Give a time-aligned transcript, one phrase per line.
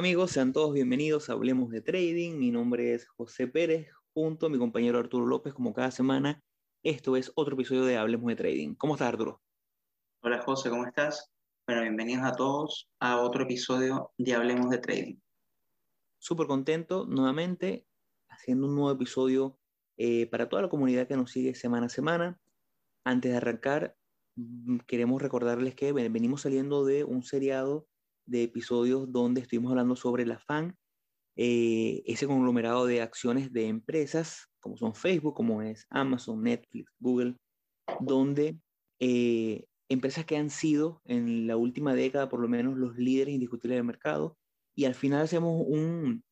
[0.00, 2.38] Amigos, sean todos bienvenidos a Hablemos de Trading.
[2.38, 6.42] Mi nombre es José Pérez, junto a mi compañero Arturo López, como cada semana.
[6.82, 8.74] Esto es otro episodio de Hablemos de Trading.
[8.76, 9.42] ¿Cómo estás, Arturo?
[10.22, 11.30] Hola, José, ¿cómo estás?
[11.66, 15.16] Bueno, bienvenidos a todos a otro episodio de Hablemos de Trading.
[16.18, 17.86] Súper contento nuevamente
[18.30, 19.58] haciendo un nuevo episodio
[19.98, 22.40] eh, para toda la comunidad que nos sigue semana a semana.
[23.04, 23.98] Antes de arrancar,
[24.36, 27.86] mm, queremos recordarles que venimos saliendo de un seriado
[28.26, 30.76] de episodios donde estuvimos hablando sobre la FAN,
[31.36, 37.36] eh, ese conglomerado de acciones de empresas, como son Facebook, como es Amazon, Netflix, Google,
[38.00, 38.58] donde
[38.98, 43.78] eh, empresas que han sido en la última década por lo menos los líderes indiscutibles
[43.78, 44.36] del mercado,
[44.74, 46.22] y al final hacemos un,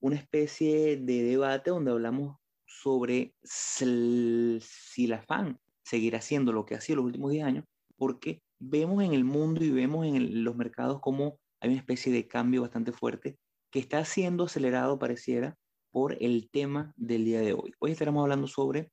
[0.00, 6.80] una especie de debate donde hablamos sobre si la FAN seguirá haciendo lo que ha
[6.80, 7.64] sido los últimos 10 años,
[7.96, 12.28] porque vemos en el mundo y vemos en los mercados como hay una especie de
[12.28, 13.36] cambio bastante fuerte
[13.72, 15.56] que está siendo acelerado, pareciera,
[15.90, 17.72] por el tema del día de hoy.
[17.80, 18.92] Hoy estaremos hablando sobre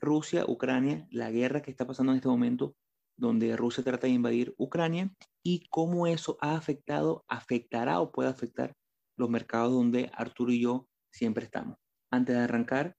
[0.00, 2.74] Rusia, Ucrania, la guerra que está pasando en este momento,
[3.16, 5.10] donde Rusia trata de invadir Ucrania
[5.42, 8.74] y cómo eso ha afectado, afectará o puede afectar
[9.16, 11.78] los mercados donde Arturo y yo siempre estamos.
[12.12, 12.94] Antes de arrancar,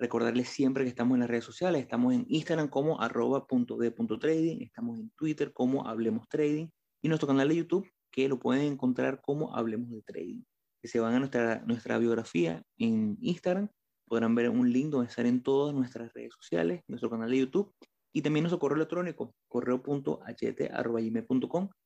[0.00, 5.10] Recordarles siempre que estamos en las redes sociales, estamos en Instagram como arroba.d.trading, estamos en
[5.10, 6.68] Twitter como Hablemos Trading
[7.02, 10.42] y nuestro canal de YouTube que lo pueden encontrar como Hablemos de Trading.
[10.80, 13.68] Que se van a nuestra, nuestra biografía en Instagram,
[14.06, 17.70] podrán ver un link donde en todas nuestras redes sociales, nuestro canal de YouTube
[18.10, 20.08] y también nuestro correo electrónico, correo.ht.com,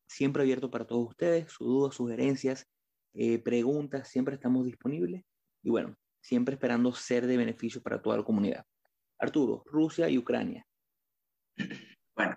[0.06, 2.64] siempre abierto para todos ustedes, sus dudas, sugerencias,
[3.14, 5.24] eh, preguntas, siempre estamos disponibles.
[5.64, 8.64] Y bueno, siempre esperando ser de beneficio para toda la comunidad.
[9.20, 10.66] Arturo, Rusia y Ucrania.
[12.16, 12.36] Bueno,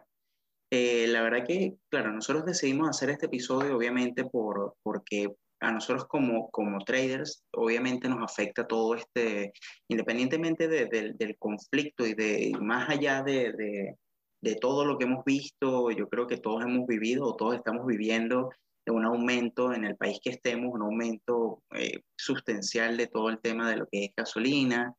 [0.72, 6.08] eh, la verdad que, claro, nosotros decidimos hacer este episodio obviamente por, porque a nosotros
[6.08, 9.54] como, como traders, obviamente nos afecta todo este,
[9.88, 13.96] independientemente del conflicto y de más allá de, de,
[14.42, 17.86] de, todo lo que hemos visto, yo creo que todos hemos vivido o todos estamos
[17.86, 18.50] viviendo
[18.92, 23.70] un aumento en el país que estemos, un aumento eh, sustancial de todo el tema
[23.70, 24.94] de lo que es gasolina,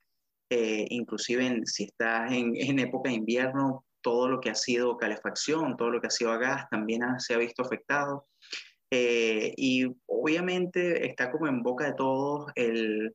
[0.50, 5.76] eh, inclusive si estás en, en, época de invierno, todo lo que ha sido calefacción,
[5.76, 8.26] todo lo que ha sido gas también se ha visto afectado.
[8.90, 13.14] Eh, y obviamente está como en boca de todos el,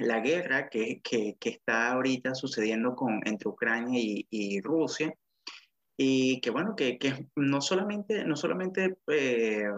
[0.00, 5.14] la guerra que, que, está ahorita sucediendo con, entre Ucrania y Rusia
[5.96, 9.68] y que bueno, que, que no solamente, no solamente eh,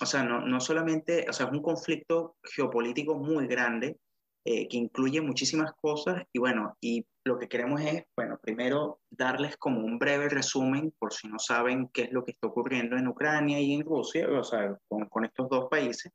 [0.00, 3.98] o sea, no, no, solamente, o sea, es un conflicto geopolítico muy grande
[4.44, 9.56] eh, que incluye muchísimas cosas y bueno, y lo que queremos es, bueno, primero darles
[9.56, 13.08] como un breve resumen por si no saben qué es lo que está ocurriendo en
[13.08, 16.12] Ucrania y en Rusia, o sea, con, con estos dos países.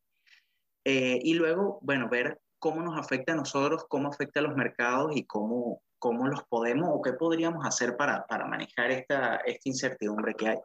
[0.85, 5.15] Eh, y luego, bueno, ver cómo nos afecta a nosotros, cómo afecta a los mercados
[5.15, 10.33] y cómo, cómo los podemos o qué podríamos hacer para, para manejar esta, esta incertidumbre
[10.33, 10.57] que hay.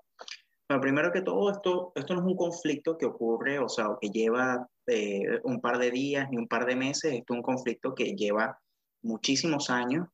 [0.67, 4.09] Bueno, primero que todo, esto, esto no es un conflicto que ocurre, o sea, que
[4.09, 7.95] lleva eh, un par de días ni un par de meses, esto es un conflicto
[7.95, 8.59] que lleva
[9.03, 10.09] muchísimos años,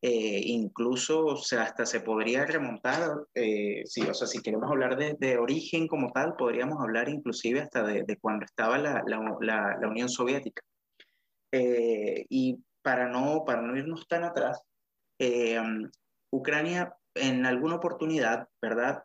[0.00, 4.96] eh, incluso o sea, hasta se podría remontar, eh, sí, o sea, si queremos hablar
[4.96, 9.36] de, de, origen como tal, podríamos hablar inclusive hasta de, de cuando estaba la, la,
[9.40, 10.62] la, la Unión Soviética.
[11.52, 14.62] y para no, para no irnos tan atrás,
[15.18, 15.60] eh,
[16.30, 19.04] Ucrania en alguna oportunidad, ¿verdad?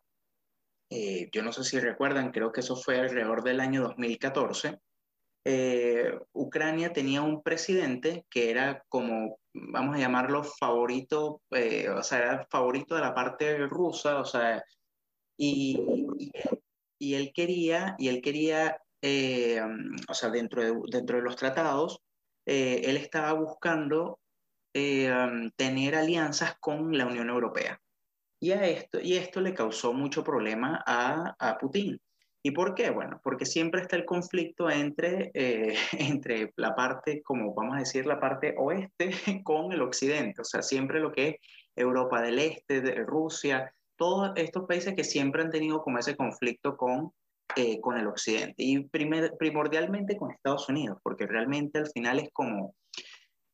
[0.89, 4.79] Eh, yo no sé si recuerdan, creo que eso fue alrededor del año 2014.
[5.45, 12.47] Eh, Ucrania tenía un presidente que era como, vamos a llamarlo favorito, o sea, era
[12.49, 14.63] favorito de la parte rusa, o sea,
[15.38, 15.79] y,
[16.97, 18.81] y, él quería, y él quería,
[20.09, 22.01] o sea, dentro de, dentro de los tratados,
[22.47, 24.19] eh, él estaba buscando
[24.73, 27.79] eh, um, tener alianzas con la Unión Europea.
[28.39, 31.99] Y, a esto, y esto le causó mucho problema a, a Putin.
[32.41, 32.89] ¿Y por qué?
[32.91, 38.05] Bueno, porque siempre está el conflicto entre, eh, entre la parte, como vamos a decir,
[38.05, 39.11] la parte oeste
[39.43, 40.41] con el occidente.
[40.41, 41.35] O sea, siempre lo que es
[41.75, 46.77] Europa del Este, de Rusia, todos estos países que siempre han tenido como ese conflicto
[46.77, 47.11] con
[47.57, 52.75] eh, con el occidente y primordialmente con Estados Unidos, porque realmente al final es como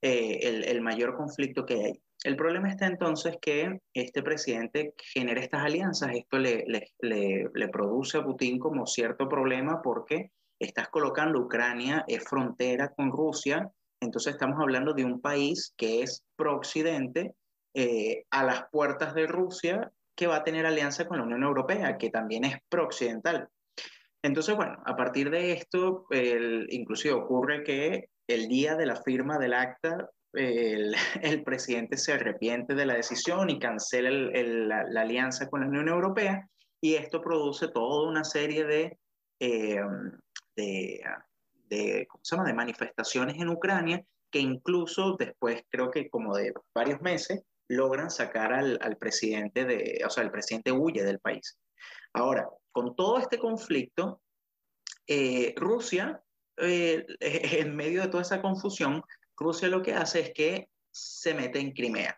[0.02, 2.02] eh, el, el, mayor conflicto que hay.
[2.24, 6.66] El problema está entonces que este presidente genera estas alianzas, esto le,
[7.00, 13.70] le produce a Putin como cierto problema porque estás colocando Ucrania, es frontera con Rusia,
[14.04, 17.36] entonces estamos hablando de un país que es pro-occidente,
[17.76, 21.98] eh, a las puertas de Rusia, que va a tener alianza con la Unión Europea,
[21.98, 23.48] que también es pro-occidental.
[24.24, 29.38] Entonces, bueno, a partir de esto, el, inclusive ocurre que el día de la firma
[29.38, 30.96] del acta, el,
[31.46, 35.90] presidente se arrepiente de la decisión y cancela el, la, la, alianza con la Unión
[35.90, 36.48] Europea
[36.82, 38.98] y esto produce toda una serie de,
[39.40, 39.82] eh,
[40.56, 41.02] de,
[41.70, 42.48] de, ¿cómo se llama?
[42.48, 48.52] de manifestaciones en Ucrania que incluso después, creo que como de varios meses, logran sacar
[48.52, 51.58] al, al presidente de, o sea, el presidente huye del país.
[52.14, 54.22] Ahora, con todo este conflicto,
[55.08, 56.22] eh, Rusia,
[56.58, 59.04] eh, en medio de toda esa confusión,
[59.38, 62.18] Rusia lo que hace es que se mete en Crimea.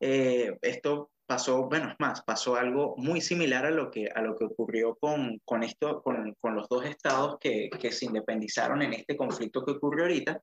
[0.00, 4.36] Eh, esto pasó, bueno, es más, pasó algo muy similar a lo que, a lo
[4.36, 8.92] que ocurrió con, con, esto, con, con los dos estados que, que, se independizaron en
[8.92, 10.40] este conflicto que ocurrió ahorita.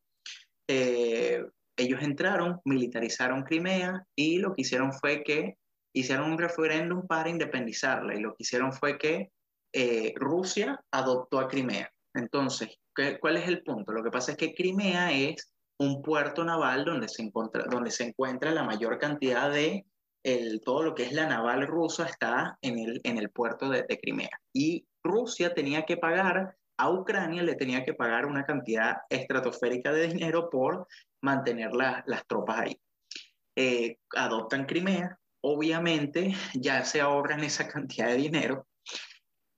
[0.68, 1.44] Eh,
[1.78, 5.58] ellos entraron, militarizaron Crimea y lo que hicieron fue que
[5.94, 9.31] hicieron un referéndum para independizarla y lo que hicieron fue que
[9.74, 11.92] eh, Rusia adoptó a Crimea.
[12.13, 13.92] Entonces, ¿qué, ¿cuál es el punto?
[13.92, 18.04] Lo que pasa es que Crimea es un puerto naval donde se encuentra, donde se
[18.06, 19.86] encuentra la mayor cantidad de
[20.63, 24.00] todo lo que es la naval rusa está en el, en el puerto de, de
[24.00, 24.30] Crimea.
[24.54, 30.07] Y Rusia tenía que pagar a Ucrania le tenía que pagar una cantidad estratosférica de
[30.07, 30.88] dinero por
[31.22, 32.81] mantener la, las tropas ahí.
[33.56, 38.68] Eh, adoptan Crimea, obviamente ya se ahorran esa cantidad de dinero.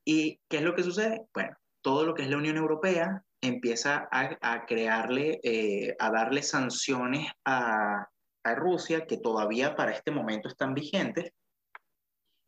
[0.06, 1.26] ¿Y qué es lo que sucede?
[1.34, 7.32] Bueno, todo lo que es la Unión Europea empieza a, crearle, eh, a darle sanciones
[7.46, 8.08] a,
[8.44, 11.32] a, Rusia que todavía para este momento están vigentes,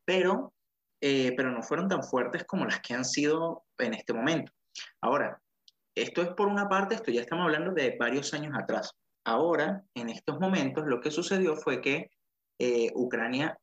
[0.05, 0.53] pero,
[1.01, 4.51] eh, pero no fueron tan fuertes como las que han sido en este momento.
[5.01, 5.39] Ahora,
[5.95, 8.91] esto es por una parte, esto ya estamos hablando de varios años atrás.
[9.23, 12.09] Ahora, en estos momentos, lo que sucedió fue que
[12.59, 13.57] eh, Ucrania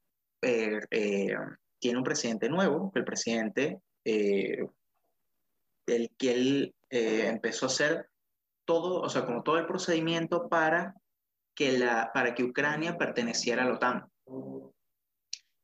[0.44, 1.34] eh, eh,
[1.78, 4.66] tiene un presidente nuevo, el presidente eh,
[5.86, 8.08] el que él empezó a hacer
[8.64, 10.94] todo, o sea, como todo el procedimiento para
[11.56, 14.08] que, la, para que Ucrania perteneciera a la OTAN.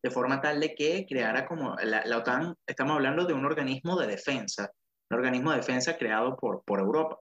[0.02, 4.08] De forma tal de que creara como la, OTAN, estamos hablando de un organismo de
[4.08, 4.72] defensa,
[5.10, 7.18] un organismo de defensa creado por, por Europa.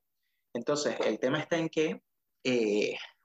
[0.55, 2.01] Entonces, el tema está en que,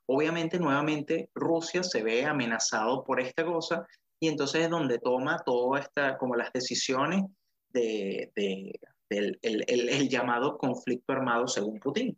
[0.06, 3.87] obviamente, nuevamente, Rusia se ve amenazado por esta cosa
[4.21, 7.25] y entonces es donde toma toda esta, como las decisiones
[7.71, 8.81] de, de,
[9.11, 12.17] del el, el, el, llamado conflicto armado según Putin.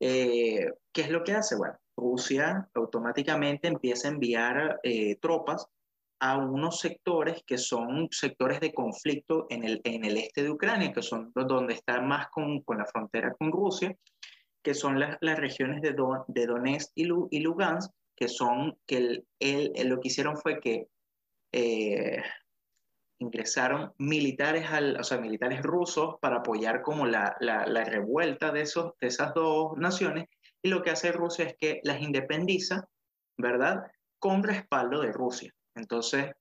[0.00, 1.56] Eh, ¿Qué es lo que hace?
[1.56, 5.66] Bueno, Rusia automáticamente empieza a enviar eh, tropas
[6.20, 10.92] a unos sectores que son sectores de conflicto en el, en el este de Ucrania,
[10.92, 13.94] que son donde está más con, con la frontera con Rusia,
[14.64, 18.78] que son las, las regiones de, Don, de Donetsk y, Lu, y, Lugansk, que son,
[18.86, 20.88] que el, el, lo que hicieron fue que
[21.52, 22.22] eh,
[23.18, 28.62] ingresaron militares, al, o sea, militares rusos para apoyar como la, la, la revuelta de,
[28.62, 30.28] esos, de esas dos naciones,
[30.62, 32.88] y lo que hace Rusia es que las independiza,
[33.36, 33.82] ¿verdad?
[34.18, 35.52] Con respaldo de Rusia.
[35.74, 36.32] Entonces,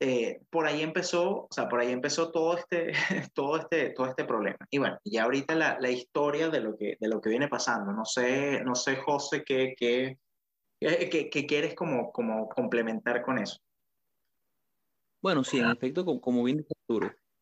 [0.00, 2.92] eh, por ahí empezó, o sea, por ahí empezó todo este,
[3.34, 4.58] todo este, todo este problema.
[4.70, 7.92] Y bueno, ya ahorita la, la historia de lo, que, de lo que viene pasando.
[7.92, 10.18] No sé, no sé José, qué, qué,
[10.80, 13.58] qué, qué quieres como, como complementar con eso.
[15.22, 16.74] Bueno, sí, en efecto, como, como bien dice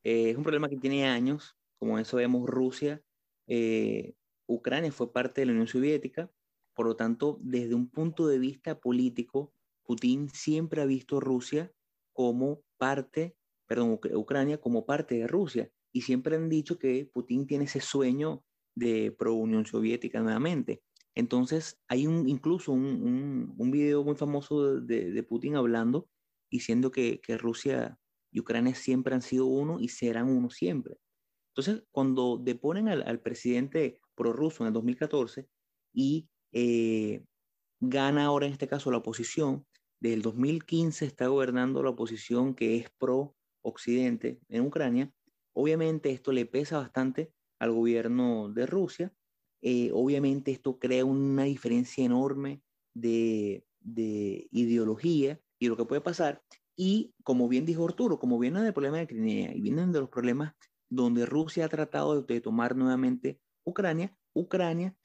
[0.05, 1.57] eh, es un problema que tiene años.
[1.79, 3.03] Como eso vemos, Rusia,
[3.49, 4.15] eh,
[4.47, 6.31] Ucrania fue parte de la Unión Soviética.
[6.75, 11.73] Por lo tanto, desde un punto de vista político, Putin siempre ha visto Rusia
[12.13, 15.71] como parte, perdón, Ucrania como parte de Rusia.
[15.93, 20.83] Y siempre han dicho que Putin tiene ese sueño de pro Unión Soviética nuevamente.
[21.15, 26.09] Entonces, hay un, incluso un, un, un video muy famoso de, de, Putin hablando,
[26.51, 27.99] diciendo que, que Rusia
[28.31, 30.97] y Ucrania siempre han sido uno y serán uno siempre.
[31.55, 35.47] Entonces, cuando deponen al, al presidente prorruso en el 2014
[35.93, 37.25] y eh,
[37.81, 39.67] gana ahora en este caso la oposición,
[40.03, 45.13] del 2015 está gobernando la oposición que es pro Occidente en Ucrania.
[45.55, 49.15] Obviamente esto le pesa bastante al gobierno de Rusia.
[49.63, 52.63] Eh, obviamente esto crea una diferencia enorme
[52.95, 56.43] de, de, ideología y lo que puede pasar.
[56.75, 60.09] Y como bien dijo Arturo, como viene del problema de Crimea y vienen de los
[60.09, 60.55] problemas
[60.91, 64.97] donde Rusia ha tratado de tomar nuevamente Ucrania, Ucrania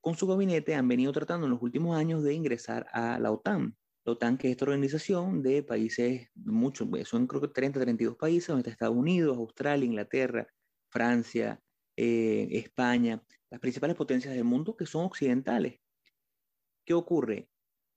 [0.00, 3.76] con su gabinete han venido tratando en los últimos años de ingresar a la OTAN.
[4.12, 8.60] OTAN, que es esta organización de países, muchos, son creo que 30, 32 países, donde
[8.60, 10.46] está Estados Unidos, Australia, Inglaterra,
[10.88, 11.60] Francia,
[11.96, 15.80] eh, España, las principales potencias del mundo que son occidentales.
[16.84, 17.48] ¿Qué ocurre?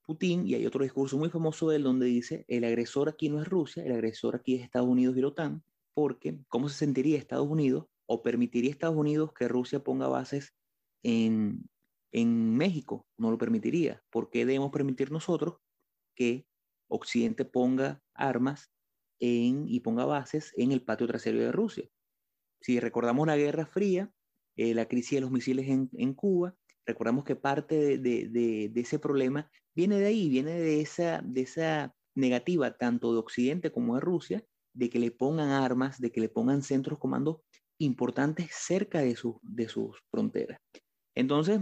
[0.04, 3.42] Putin, y hay otro discurso muy famoso de él donde dice, el agresor aquí no
[3.42, 5.64] es Rusia, el agresor aquí es Estados Unidos y la OTAN,
[5.94, 10.54] porque ¿cómo se sentiría Estados Unidos ¿O permitiría Estados Unidos que Rusia ponga bases
[11.02, 11.70] en,
[12.12, 13.08] en México?
[13.18, 14.04] No lo permitiría.
[14.10, 15.60] ¿Por qué debemos permitir nosotros
[16.22, 16.46] que
[16.88, 18.72] Occidente ponga armas
[19.20, 21.90] en, y ponga bases en el patio trasero de Rusia?
[22.62, 24.12] Si recordamos la Guerra Fría,
[24.56, 29.98] eh, la crisis de los misiles en, Cuba, recordamos que parte de, ese problema viene
[29.98, 34.92] de ahí, viene de esa, de esa negativa tanto de Occidente como de Rusia, de
[34.92, 37.38] que le pongan armas, de que le pongan centros comandos
[37.80, 40.60] importantes cerca de, su, de sus fronteras.
[41.16, 41.62] Entonces,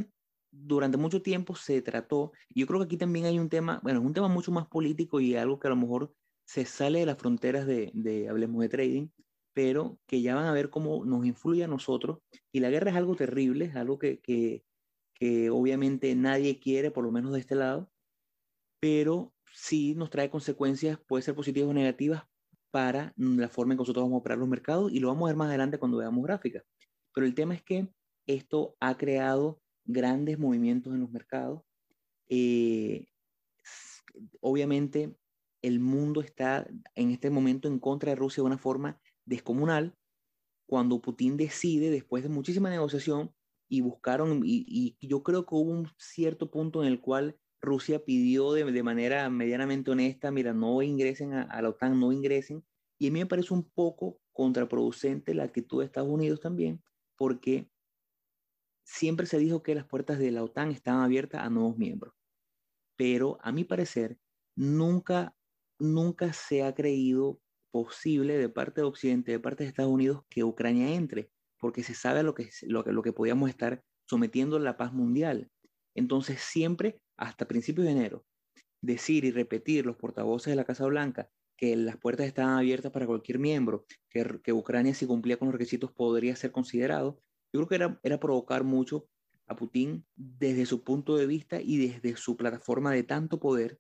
[0.51, 4.06] durante mucho tiempo se trató, yo creo que aquí también hay un tema, bueno, es
[4.06, 6.13] un tema mucho más político y algo que a lo mejor
[6.46, 9.10] se sale de las fronteras de, de hablemos de trading,
[9.53, 12.20] pero que ya van a ver cómo nos influye a nosotros.
[12.51, 14.63] Y la guerra es algo terrible, es algo que, que,
[15.13, 17.91] que obviamente nadie quiere, por lo menos de este lado,
[18.79, 22.24] pero sí nos trae consecuencias, puede ser positivas o negativas,
[22.72, 25.32] para la forma en que nosotros vamos a operar los mercados y lo vamos a
[25.32, 26.63] ver más adelante cuando veamos gráficas.
[27.13, 27.89] Pero el tema es que
[28.27, 31.63] esto ha creado grandes movimientos en los mercados.
[32.29, 33.08] Eh,
[34.39, 35.15] obviamente
[35.62, 39.96] el mundo está en este momento en contra de Rusia de una forma descomunal.
[40.67, 43.34] Cuando Putin decide, después de muchísima negociación,
[43.67, 48.53] y buscaron, y, yo creo que hubo un cierto punto en el cual Rusia pidió
[48.53, 52.63] de, de, manera medianamente honesta, mira, no ingresen a, a, la OTAN, no ingresen.
[52.98, 56.81] Y a mí me parece un poco contraproducente la actitud de Estados Unidos también,
[57.15, 57.69] porque
[58.89, 62.15] siempre se dijo que las puertas de la OTAN estaban abiertas a nuevos miembros.
[62.98, 64.17] Pero a mi parecer,
[64.55, 65.36] nunca,
[65.77, 67.39] nunca se ha creído
[67.72, 71.29] posible de parte de Occidente, de parte de Estados Unidos, que Ucrania entre,
[71.60, 75.51] porque se sabe lo que, lo lo que podíamos estar sometiendo a la paz mundial.
[75.93, 78.25] Entonces siempre hasta principios de enero,
[78.81, 83.05] decir y repetir los portavoces de la Casa Blanca que las puertas estaban abiertas para
[83.05, 87.68] cualquier miembro, que, que Ucrania si cumplía con los requisitos podría ser considerado, yo creo
[87.68, 89.08] que era, era provocar mucho
[89.48, 93.79] a Putin desde su punto de vista y desde su plataforma de tanto poder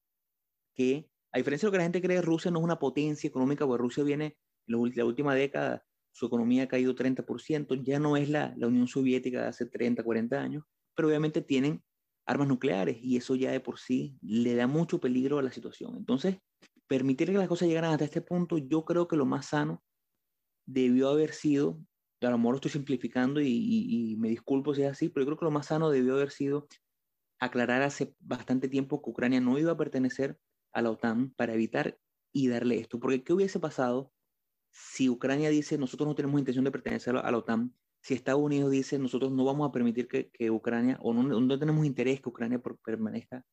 [0.75, 3.67] que, a diferencia de lo que la gente cree, Rusia no es una potencia económica,
[3.67, 8.29] porque Rusia viene, en la última década, su economía ha caído 30%, ya no es
[8.29, 10.63] la, la Unión Soviética de hace 30, 40 años,
[10.95, 11.83] pero obviamente tienen
[12.25, 15.95] armas nucleares y eso ya de por sí le da mucho peligro a la situación.
[15.97, 16.37] Entonces,
[16.87, 19.83] permitir que las cosas llegaran hasta este punto, yo creo que lo más sano
[20.65, 21.79] debió haber sido,
[22.27, 25.27] a lo mejor estoy simplificando y, y, y, me disculpo si es así, pero yo
[25.27, 26.67] creo que lo más sano debió haber sido
[27.39, 30.37] aclarar hace bastante tiempo que Ucrania no iba a pertenecer
[30.73, 31.97] a la OTAN para evitar
[32.33, 32.99] y darle esto.
[32.99, 34.11] Porque ¿qué hubiese pasado
[34.71, 38.71] si Ucrania dice nosotros no tenemos intención de pertenecer a la OTAN si Estados Unidos
[38.71, 42.29] dice nosotros no vamos a permitir que, que Ucrania, o no, no, tenemos interés que
[42.29, 43.45] Ucrania permanezca,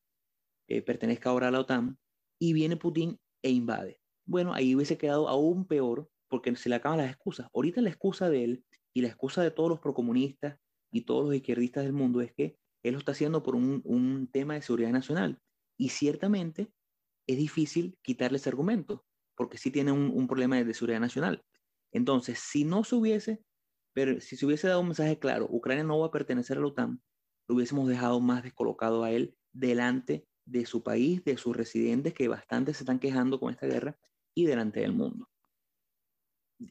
[0.68, 1.98] eh, pertenezca ahora a la OTAN,
[2.38, 4.00] y viene Putin e invade.
[4.24, 7.48] Bueno, ahí hubiese quedado aún peor porque se le acaban las excusas.
[7.54, 8.64] Ahorita la excusa de él
[8.94, 10.58] y la excusa de todos los procomunistas
[10.92, 14.28] y todos los izquierdistas del mundo es que él lo está haciendo por un, un
[14.30, 15.40] tema de seguridad nacional.
[15.78, 16.70] Y ciertamente
[17.26, 19.04] es difícil quitarle ese argumento,
[19.36, 21.44] porque sí tiene un, un problema de seguridad nacional.
[21.92, 23.42] Entonces, si no se hubiese
[23.96, 26.66] pero si se hubiese dado un mensaje claro, Ucrania no va a pertenecer a la
[26.66, 27.00] OTAN,
[27.48, 32.28] lo hubiésemos dejado más descolocado a él delante de su país, de sus residentes, que
[32.28, 33.98] bastante se están quejando con esta guerra,
[34.34, 35.30] y delante del mundo.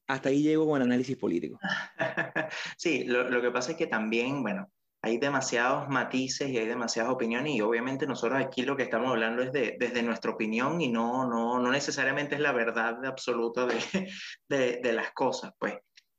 [0.07, 1.59] Hasta ahí llego con el análisis político.
[2.77, 4.69] Sí, lo, lo que pasa es que también, bueno,
[5.05, 9.43] hay demasiados matices y hay demasiadas opiniones y obviamente nosotros aquí lo que estamos hablando
[9.43, 14.09] es de, desde nuestra opinión y no, no, no necesariamente es la verdad absoluta de,
[14.81, 15.75] de, las cosas, pues.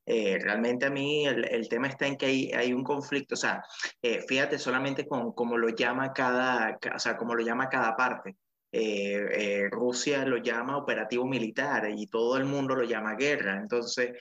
[0.09, 3.37] Eh, realmente a mí el, el, tema está en que hay, hay un conflicto, o
[3.37, 3.61] sea,
[4.01, 8.37] eh, fíjate solamente con cómo lo llama cada, o sea, cómo lo llama cada parte.
[8.73, 13.57] Eh, Rusia lo llama operativo militar y todo el mundo lo llama guerra.
[13.61, 14.13] Entonces,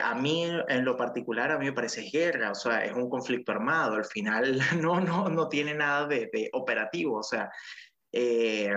[0.00, 3.52] a mí en lo particular, a mí me parece guerra, o sea, es un conflicto
[3.52, 3.94] armado.
[3.94, 7.50] Al final no, no, no tiene nada de, de operativo, o sea,
[8.14, 8.70] eh,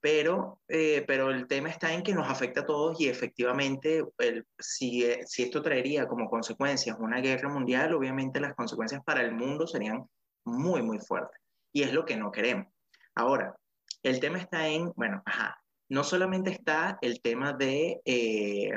[0.00, 4.46] pero, eh, pero el tema está en que nos afecta a todos y efectivamente el,
[4.58, 9.66] si, si esto traería como consecuencias una guerra mundial, obviamente las consecuencias para el mundo
[9.66, 10.06] serían
[10.44, 11.38] muy, muy fuertes.
[11.72, 12.68] Y es lo que no queremos.
[13.14, 13.54] Ahora,
[14.02, 18.70] el tema está en, bueno, ajá, no solamente está el tema de, eh,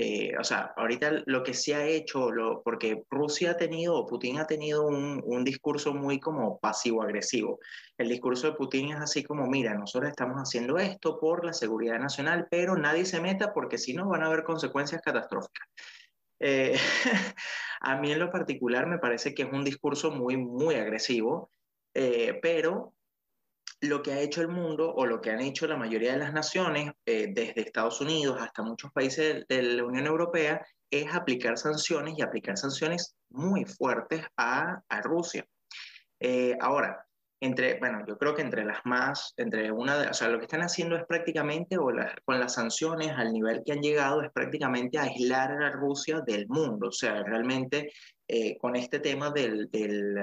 [0.00, 4.38] eh, o sea, ahorita lo que se ha hecho, lo, porque Rusia ha tenido, Putin
[4.38, 7.58] ha tenido un, un discurso muy como pasivo-agresivo.
[7.98, 11.98] El discurso de Putin es así como, mira, nosotros estamos haciendo esto por la seguridad
[11.98, 15.68] nacional, pero nadie se meta porque si no van a haber consecuencias catastróficas.
[16.40, 16.76] Eh,
[17.80, 21.50] a mí en lo particular me parece que es un discurso muy, muy agresivo,
[21.94, 22.94] eh, pero
[23.80, 26.32] lo que ha hecho el mundo o lo que han hecho la mayoría de las
[26.32, 32.14] naciones, eh, desde Estados Unidos hasta muchos países de, la Unión Europea, es aplicar sanciones
[32.16, 35.46] y aplicar sanciones muy fuertes a, a Rusia.
[36.20, 37.06] Eh, ahora,
[37.40, 40.46] entre, bueno, yo creo que entre las más, entre una de, o sea, lo que
[40.46, 41.88] están haciendo es prácticamente, o
[42.24, 46.88] con las sanciones al nivel que han llegado, es prácticamente aislar a Rusia del mundo.
[46.88, 47.92] O sea, realmente
[48.26, 50.16] eh, con este tema del, del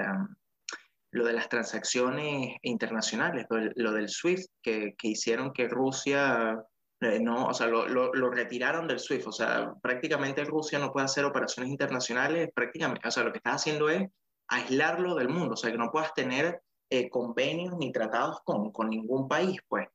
[1.16, 6.62] lo de las transacciones internacionales, lo, del SWIFT, que, que, hicieron que Rusia
[7.00, 11.04] eh, no, o sea, lo, lo, retiraron del SWIFT, o sea, prácticamente Rusia no puede
[11.04, 14.08] hacer operaciones internacionales, prácticamente, o sea, lo que está haciendo es
[14.48, 18.88] aislarlo del mundo, o sea, que no puedas tener eh, convenios ni tratados con, con
[18.88, 19.88] ningún país, pues.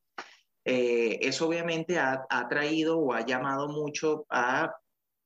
[0.64, 4.72] Eh, eso obviamente ha, ha, traído o ha llamado mucho a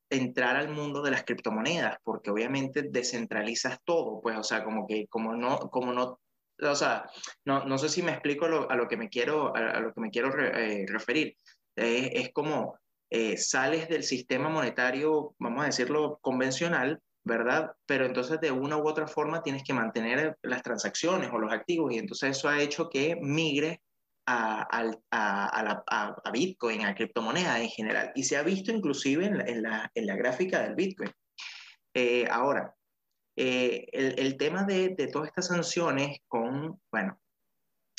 [0.10, 5.08] entrar al mundo de las criptomonedas, porque obviamente descentralizas todo, pues, o sea, como que,
[5.08, 6.20] como no, como no,
[6.62, 7.10] o sea,
[7.46, 10.10] no, no sé si me explico a lo que me quiero, a, lo que me
[10.12, 11.36] quiero eh, referir.
[11.76, 12.78] es como
[13.38, 17.72] sales del sistema monetario, vamos a decirlo, convencional, ¿verdad?
[17.86, 21.92] Pero entonces de una u otra forma tienes que mantener las transacciones o los activos
[21.92, 23.82] y entonces eso ha hecho que migre
[24.26, 28.12] a, a, a, a Bitcoin, a criptomonedas en general.
[28.16, 31.12] Y se ha visto inclusive en la, en la, en la gráfica del Bitcoin.
[31.94, 32.74] Eh, ahora,
[33.38, 37.20] eh, el, el, tema de, de, todas estas sanciones con, bueno,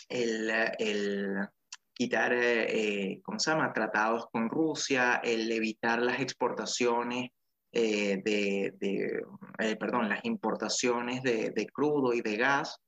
[0.09, 1.49] el, el
[1.97, 7.31] quitar, eh, ¿cómo se llama?, tratados con Rusia, el evitar las exportaciones
[7.73, 9.23] eh, de, de
[9.59, 12.79] eh, perdón, las importaciones de, de, crudo y de gas,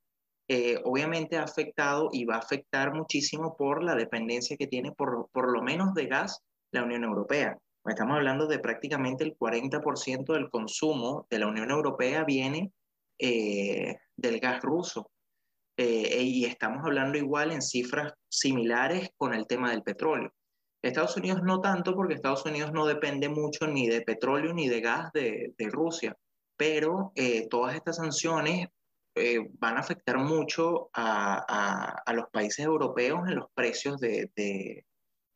[0.48, 5.28] eh, obviamente ha afectado y va a afectar muchísimo por la dependencia que tiene por,
[5.32, 7.56] por lo menos de gas la Unión Europea.
[7.84, 12.72] Estamos hablando de prácticamente el 40% del consumo de la Unión Europea viene
[13.18, 15.10] del gas ruso.
[15.76, 20.32] y estamos hablando igual en cifras similares con el tema del petróleo.
[20.82, 24.80] Estados Unidos no tanto porque Estados Unidos no depende mucho ni de petróleo ni de
[24.80, 26.16] gas de, Rusia,
[26.56, 28.68] pero eh, todas estas sanciones
[29.18, 34.30] eh, van a afectar mucho a, a, a, los países europeos en los precios de,
[34.36, 34.84] de,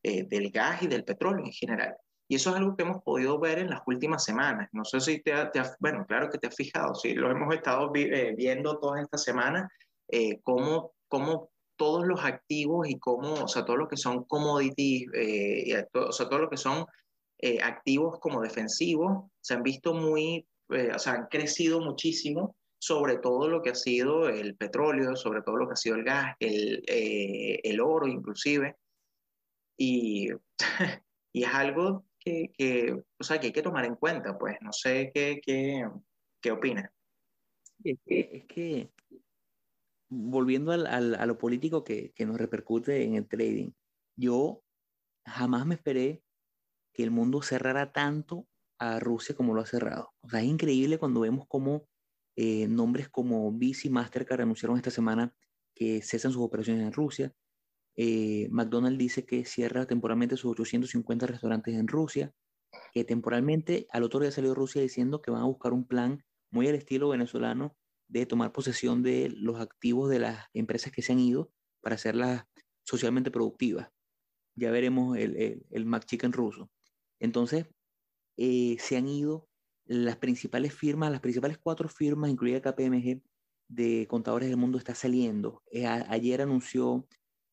[0.02, 1.96] eh, del gas y del petróleo en general.
[2.28, 4.68] Y eso es algo que hemos podido ver en las últimas semanas.
[4.72, 7.90] No sé si te, te bueno, claro que te has fijado, sí, lo hemos estado
[7.90, 9.70] vi, viendo todas estas semanas,
[10.42, 15.84] cómo, cómo todos los activos y cómo, o sea, todo lo que son commodities, eh,
[15.94, 16.86] o sea, todo lo que son
[17.38, 23.18] eh, activos como defensivos, se han visto muy, eh, o sea, han crecido muchísimo sobre
[23.18, 26.34] todo lo que ha sido el petróleo, sobre todo lo que ha sido el gas,
[26.40, 28.76] el, eh, el oro inclusive.
[29.78, 30.30] Y,
[31.32, 34.72] y es algo que, que, o sea, que hay que tomar en cuenta, pues no
[34.72, 35.88] sé qué, qué,
[36.40, 36.90] qué opinas.
[37.84, 38.90] Es que, es que
[40.10, 43.70] volviendo al, al, a lo político que, que, nos repercute en el trading,
[44.16, 44.64] yo
[45.24, 46.24] jamás me esperé
[46.92, 48.48] que el mundo cerrara tanto
[48.80, 50.12] a Rusia como lo ha cerrado.
[50.22, 51.86] O sea, es increíble cuando vemos cómo
[52.36, 55.34] eh, nombres como Visa y Mastercard anunciaron esta semana
[55.74, 57.34] que cesan sus operaciones en Rusia.
[57.96, 62.34] Eh, McDonald's dice que cierra temporalmente sus 850 restaurantes en Rusia,
[62.92, 66.68] que temporalmente al otro día salió Rusia diciendo que van a buscar un plan muy
[66.68, 67.76] al estilo venezolano
[68.08, 72.44] de tomar posesión de los activos de las empresas que se han ido para hacerlas
[72.84, 73.90] socialmente productivas.
[74.54, 76.70] Ya veremos el, el, el McChicken ruso.
[77.20, 77.66] Entonces,
[78.36, 79.48] eh, se han ido
[79.86, 83.22] las principales firmas, las principales cuatro firmas, incluida KPMG,
[83.68, 85.62] de contadores del mundo, está saliendo.
[85.70, 87.06] Eh, ayer anunció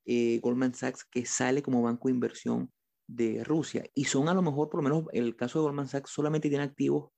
[0.05, 2.71] eh, Goldman Sachs que sale como banco de inversión
[3.07, 3.83] de Rusia.
[3.93, 6.63] Y son a lo mejor, por lo menos el caso de Goldman Sachs, solamente tiene
[6.63, 7.11] activos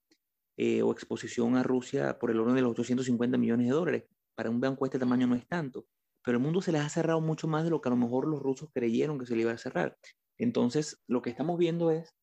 [0.57, 4.03] eh, o exposición a Rusia por el orden de los 850 millones de dólares.
[4.35, 5.85] Para un banco de este tamaño no es tanto,
[6.23, 8.27] pero el mundo se les ha cerrado mucho más de lo que a lo mejor
[8.27, 9.97] los rusos creyeron que se le iba a cerrar.
[10.37, 12.15] Entonces, lo que estamos viendo es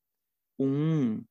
[0.58, 1.28] un,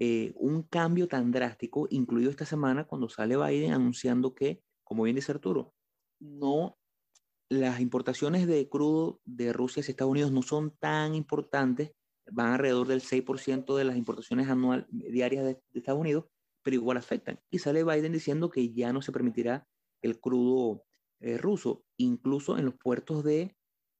[0.00, 5.14] eh, un cambio tan drástico, incluido esta semana cuando sale Biden anunciando que, como bien
[5.14, 5.74] dice Arturo,
[6.18, 6.78] no,
[7.48, 11.92] las importaciones de crudo de Rusia hacia Estados Unidos no son tan importantes,
[12.32, 16.24] van alrededor del 6% de las importaciones anuales diarias de, de Estados Unidos,
[16.62, 17.38] pero igual afectan.
[17.50, 19.66] Y sale Biden diciendo que ya no se permitirá
[20.02, 20.84] el crudo
[21.20, 21.84] eh, ruso.
[21.98, 23.54] Incluso en los puertos de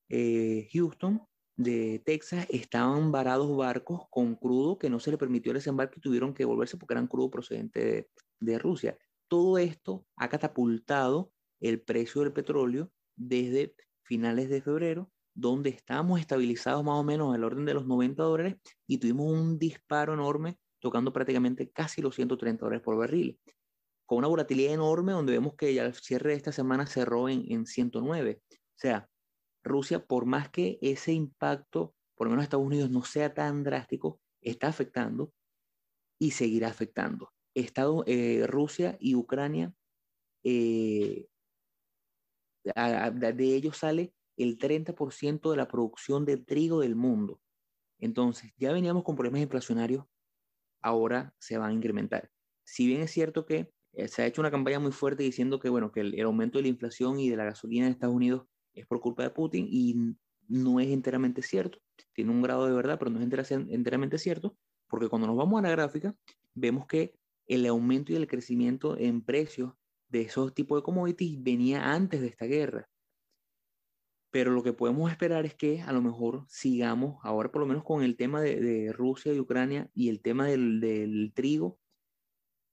[0.08, 1.22] eh, Houston,
[1.62, 6.00] de Texas, estaban varados barcos con crudo que no se le permitió el desembarque y
[6.00, 8.96] tuvieron que volverse porque eran crudo procedente de, de Rusia.
[9.28, 16.82] Todo esto ha catapultado el precio del petróleo desde finales de febrero, donde estábamos estabilizados
[16.82, 21.12] más o menos al orden de los 90 dólares y tuvimos un disparo enorme tocando
[21.12, 23.38] prácticamente casi los 130 dólares por barril,
[24.06, 27.44] con una volatilidad enorme donde vemos que ya el cierre de esta semana cerró en,
[27.52, 28.40] en 109.
[28.50, 29.09] O sea,
[29.62, 34.20] Rusia, por más que ese impacto, por lo menos Estados Unidos, no sea tan drástico,
[34.40, 35.32] está afectando
[36.18, 37.32] y seguirá afectando.
[37.54, 39.74] Estado, eh, Rusia y Ucrania,
[40.44, 41.26] eh,
[42.64, 47.40] de ellos sale el 30% de la producción de trigo del mundo.
[47.98, 50.04] Entonces, ya veníamos con problemas inflacionarios,
[50.82, 52.30] ahora se van a incrementar.
[52.64, 55.68] Si bien es cierto que eh, se ha hecho una campaña muy fuerte diciendo que,
[55.68, 58.86] bueno, que el, aumento de la inflación y de la gasolina en Estados Unidos es
[58.86, 60.16] por culpa de Putin y
[60.48, 61.78] no es enteramente cierto.
[62.12, 64.56] Tiene un grado de verdad, pero no es enteramente cierto,
[64.88, 66.14] porque cuando nos vamos a la gráfica,
[66.54, 67.14] vemos que
[67.46, 69.72] el aumento y el crecimiento en precios
[70.08, 72.88] de esos tipos de commodities venía antes de esta guerra.
[74.32, 77.82] Pero lo que podemos esperar es que a lo mejor sigamos, ahora por lo menos
[77.82, 81.79] con el tema de, Rusia y Ucrania y el tema del, del trigo,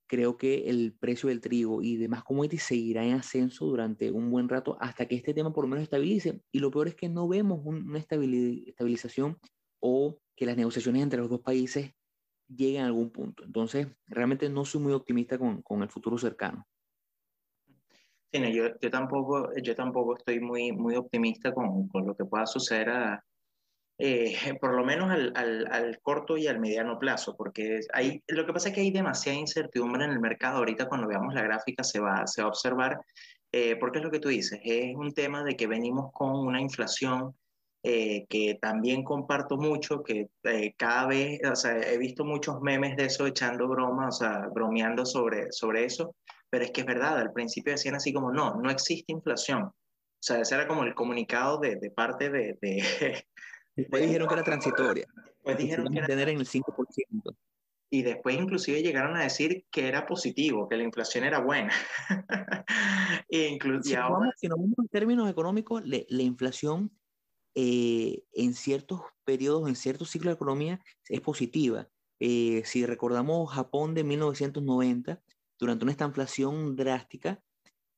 [0.08, 4.50] creo que el precio del trigo y demás commodities seguirá en ascenso durante un buen
[4.50, 6.41] rato hasta que este tema por lo menos estabilice.
[6.52, 9.38] Y lo peor es que no vemos una estabilización
[9.80, 11.93] o que las negociaciones entre los dos países
[12.48, 13.43] lleguen a algún punto.
[13.43, 16.65] Entonces, realmente no soy muy optimista con, con el futuro cercano.
[18.32, 22.46] Sí, yo, yo, tampoco, yo tampoco estoy muy, muy optimista con, con lo que pueda
[22.46, 23.26] suceder a,
[23.97, 28.45] eh, por lo menos al, al, al, corto y al mediano plazo, porque hay, lo
[28.45, 30.57] que pasa es que hay demasiada incertidumbre en el mercado.
[30.57, 32.99] Ahorita cuando veamos la gráfica se va, se va a observar,
[33.51, 36.62] eh, porque es lo que tú dices, es un tema de que venimos con una
[36.62, 37.33] inflación
[37.83, 42.97] eh, que también comparto mucho, que eh, cada vez, o sea, he visto muchos memes
[42.97, 46.15] de eso echando bromas, o sea, bromeando sobre, sobre eso,
[46.49, 49.63] pero es que es verdad, al principio decían así como, no, no existe inflación.
[49.63, 49.73] O
[50.19, 52.83] sea, ese era como el comunicado de, de parte de, de
[53.77, 55.07] Después dijeron que era transitoria.
[55.15, 57.35] Después dijeron que era tener en el 5%.
[57.89, 61.71] Y después inclusive llegaron a decir que era positivo, que la inflación era buena.
[63.29, 64.31] e si, ahora...
[64.35, 66.91] si nos vamos en términos económicos, le, la inflación
[67.55, 71.87] eh, en ciertos periodos, en ciertos ciclos de economía, es positiva.
[72.19, 75.21] Eh, si recordamos Japón de 1990,
[75.59, 77.41] durante una inflación drástica,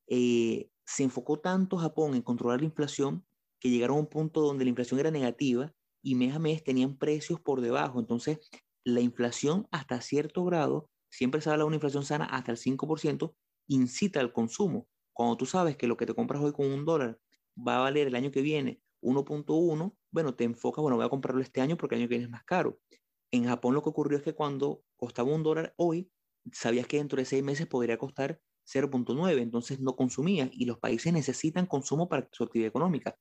[0.08, 3.26] eh, se enfocó tanto Japón en controlar la inflación
[3.60, 6.98] que llegaron a un punto donde la inflación era negativa y mes a mes tenían
[6.98, 8.00] precios por debajo.
[8.00, 8.40] Entonces,
[8.84, 13.36] la inflación hasta cierto grado, siempre se habla de una inflación sana hasta el 5%,
[13.68, 14.88] incita al consumo.
[15.14, 17.20] Cuando tú sabes que lo que te compras hoy con un dólar
[17.56, 21.42] va a valer el año que viene 1.1, bueno, te enfocas, bueno, voy a comprarlo
[21.42, 22.80] este año porque el año que viene es más caro.
[23.32, 26.10] En Japón lo que ocurrió es que cuando costaba un dólar hoy,
[26.52, 31.12] sabías que dentro de seis meses podría costar 0.9, entonces no consumías y los países
[31.14, 33.18] necesitan consumo para su actividad económica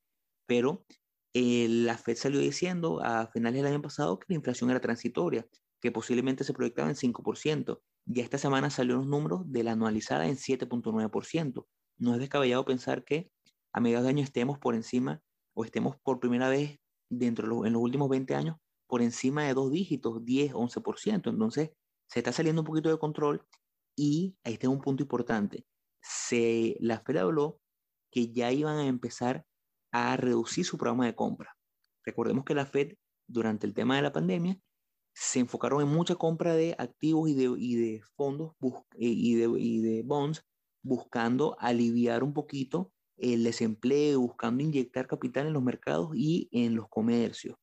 [0.48, 0.87] pero
[1.34, 5.46] eh, la Fed salió diciendo a finales del año pasado que la inflación era transitoria,
[5.80, 7.80] que posiblemente se proyectaba en 5%.
[8.06, 11.66] Ya esta semana salió los números de la anualizada en 7.9%.
[11.98, 13.30] No es descabellado pensar que
[13.74, 15.20] a mediados de año estemos por encima
[15.54, 16.78] o estemos por primera vez
[17.11, 18.56] dentro de los, en los últimos 20 años
[18.87, 21.28] por encima de dos dígitos, 10, 11%.
[21.30, 21.70] Entonces,
[22.08, 23.44] se está saliendo un poquito de control
[23.94, 25.66] y ahí está un punto importante.
[26.00, 27.61] Se, la Fed habló
[28.11, 29.44] que ya iban a empezar
[29.92, 31.57] a reducir su programa de compra.
[32.05, 32.94] Recordemos que la Fed,
[33.27, 34.59] durante el tema de la pandemia,
[35.14, 39.48] se enfocaron en mucha compra de activos y de, y de fondos eh, y de,
[39.59, 40.44] y de bonds,
[40.83, 46.88] buscando aliviar un poquito el desempleo, buscando inyectar capital en los mercados y en los
[46.88, 47.57] comercios.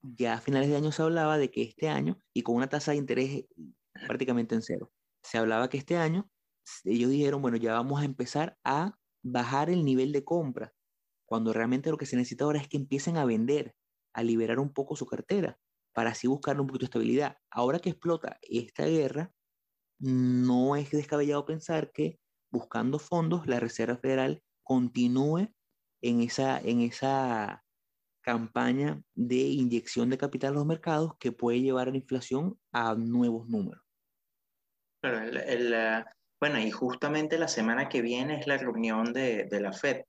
[0.00, 2.92] Ya a finales de año se hablaba de que este año, y con una tasa
[2.92, 3.46] de interés
[4.06, 4.90] prácticamente en cero,
[5.22, 6.30] se hablaba que este año
[6.84, 10.72] ellos dijeron, bueno, ya vamos a empezar a bajar el nivel de compra
[11.32, 13.74] cuando realmente lo que se necesita ahora es que empiecen a vender,
[14.12, 15.58] a liberar un poco su cartera,
[15.94, 17.38] para así buscar un poquito de estabilidad.
[17.50, 19.32] Ahora que explota esta guerra,
[19.98, 22.18] no es descabellado pensar que
[22.52, 25.48] buscando fondos, la Reserva Federal continúe
[26.02, 27.64] en esa, en esa
[28.20, 32.94] campaña de inyección de capital a los mercados que puede llevar a la inflación a
[32.94, 33.82] nuevos números.
[36.38, 40.02] bueno, y justamente la semana que viene es la reunión de, de la FED.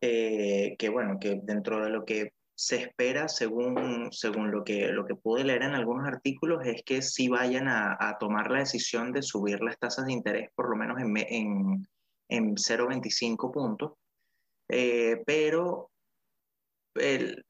[0.00, 5.06] Eh, que bueno, que dentro de lo que se espera, según, según lo, que, lo
[5.06, 9.22] que pude leer en algunos artículos, es que sí vayan a, tomar la decisión de
[9.22, 11.88] subir las tasas de interés por lo menos en, en,
[12.28, 13.92] en 0,25 puntos,
[14.68, 15.90] eh, pero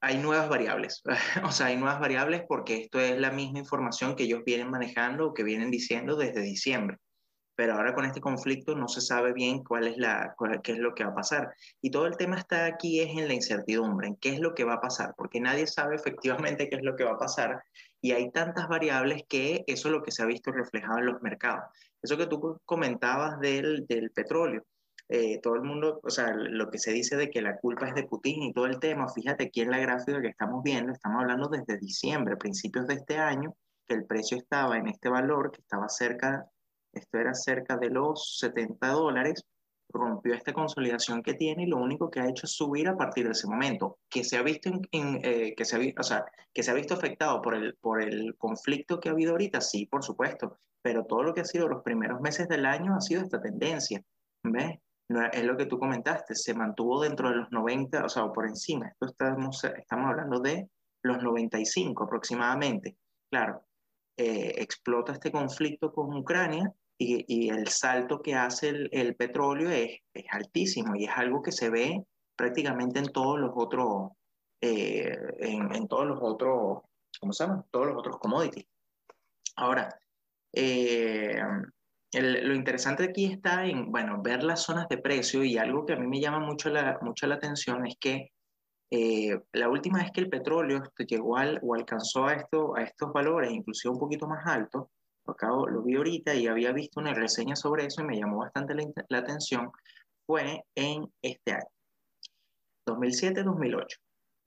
[0.00, 1.02] hay nuevas variables,
[1.44, 5.28] o sea, hay nuevas variables porque esto es la misma información que ellos vienen manejando
[5.28, 6.96] o que vienen diciendo desde diciembre
[7.56, 10.94] pero ahora con este conflicto no se sabe bien cuál es la, qué es lo
[10.94, 11.54] que va a pasar.
[11.80, 14.64] Y todo el tema está aquí es en la incertidumbre, en qué es lo que
[14.64, 17.62] va a pasar, porque nadie sabe efectivamente qué es lo que va a pasar
[18.00, 21.22] y hay tantas variables que eso es lo que se ha visto reflejado en los
[21.22, 21.64] mercados.
[22.02, 24.62] Eso que tú comentabas del, del petróleo.
[25.08, 27.94] eh, todo el mundo, o sea, lo que se dice de que la culpa es
[27.94, 31.20] de Putin y todo el tema, fíjate aquí en la gráfica que estamos viendo, estamos
[31.22, 33.54] hablando desde diciembre, principios de este año,
[33.86, 36.46] que el precio estaba en este valor, que estaba cerca,
[36.94, 39.44] esto era cerca de los 70 dólares,
[39.88, 43.26] rompió esta consolidación que tiene y lo único que ha hecho es subir a partir
[43.26, 46.62] de ese momento, que se ha visto, en, eh, que se ha, o sea, que
[46.62, 50.02] se ha visto afectado por el, por el conflicto que ha habido ahorita, sí, por
[50.02, 53.40] supuesto, pero todo lo que ha sido los primeros meses del año ha sido esta
[53.40, 54.02] tendencia,
[54.42, 54.78] ¿ves?
[55.32, 58.88] es lo que tú comentaste, se mantuvo dentro de los 90, o sea, por encima,
[58.88, 60.68] esto estamos, estamos hablando de
[61.02, 62.96] los 95 aproximadamente.
[63.30, 63.64] Claro,
[64.16, 69.70] eh, explota este conflicto con Ucrania y, y el salto que hace el, el petróleo
[69.70, 72.04] es, es, altísimo y es algo que se ve
[72.36, 74.12] prácticamente en todos los otros,
[74.60, 76.82] eh, en, en, todos los otros,
[77.20, 77.64] ¿cómo se llama?
[77.70, 78.66] Todos los otros commodities.
[79.56, 79.98] Ahora,
[80.52, 81.40] eh,
[82.12, 85.94] el, lo interesante aquí está en, bueno, ver las zonas de precio y algo que
[85.94, 88.30] a mí me llama mucho la, mucho la atención es que
[88.90, 93.12] eh, la última vez que el petróleo llegó al, o alcanzó a, esto, a estos
[93.12, 94.86] valores, inclusive un poquito más altos,
[95.32, 98.74] acabo, lo vi ahorita y había visto una reseña sobre eso y me llamó bastante
[99.08, 99.70] la, atención,
[100.26, 101.68] fue en este año,
[102.86, 103.96] 2007-2008.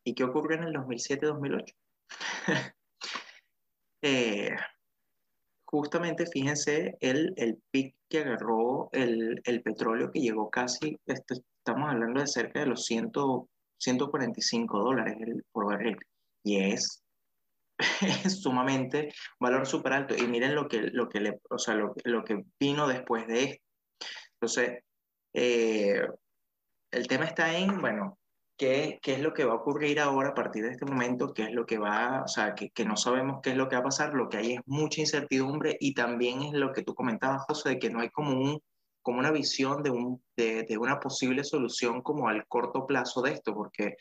[0.06, 1.74] ¿Y qué ocurrió en el 2007-2008?
[4.02, 4.56] eh,
[5.66, 11.36] justamente fíjense el, el pic que agarró el, el, petróleo que llegó casi, esto,
[11.68, 13.12] estamos hablando de cerca de los 100,
[13.78, 15.18] 145 dólares
[15.52, 15.98] por barril.
[16.44, 17.04] Y es
[17.78, 20.16] es sumamente valor súper alto.
[20.16, 23.44] Y miren lo que, lo que, le, o sea, lo, lo que vino después de
[23.44, 23.64] esto.
[24.34, 24.84] Entonces,
[25.34, 26.02] eh,
[26.92, 28.18] el tema está en, bueno,
[28.58, 31.34] ¿qué, ¿qué, es lo que va a ocurrir ahora a partir de este momento?
[31.34, 33.76] ¿Qué es lo que va, o sea, que, que, no sabemos qué es lo que
[33.76, 34.14] va a pasar?
[34.14, 37.80] Lo que hay es mucha incertidumbre y también es lo que tú comentabas, José, de
[37.80, 38.60] que no hay como, un,
[39.02, 43.34] como una visión de, un, de, de una posible solución como al corto plazo de
[43.34, 43.96] esto, porque...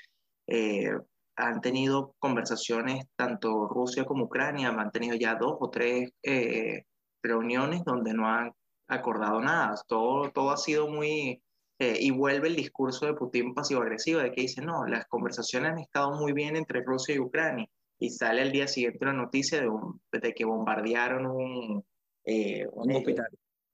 [0.49, 0.91] Eh,
[1.37, 6.85] han tenido conversaciones, tanto Rusia como Ucrania, han tenido ya dos o tres eh,
[7.23, 8.53] reuniones donde no han
[8.89, 9.75] acordado nada.
[9.87, 11.43] Todo, todo ha sido muy...
[11.79, 15.79] Eh, y vuelve el discurso de Putin pasivo-agresivo, de que dice, no, las conversaciones han
[15.79, 17.69] estado muy bien entre Rusia y Ucrania.
[17.99, 21.85] Y sale al día siguiente la noticia de, un, de que bombardearon un,
[22.25, 23.29] eh, un, un, hospital.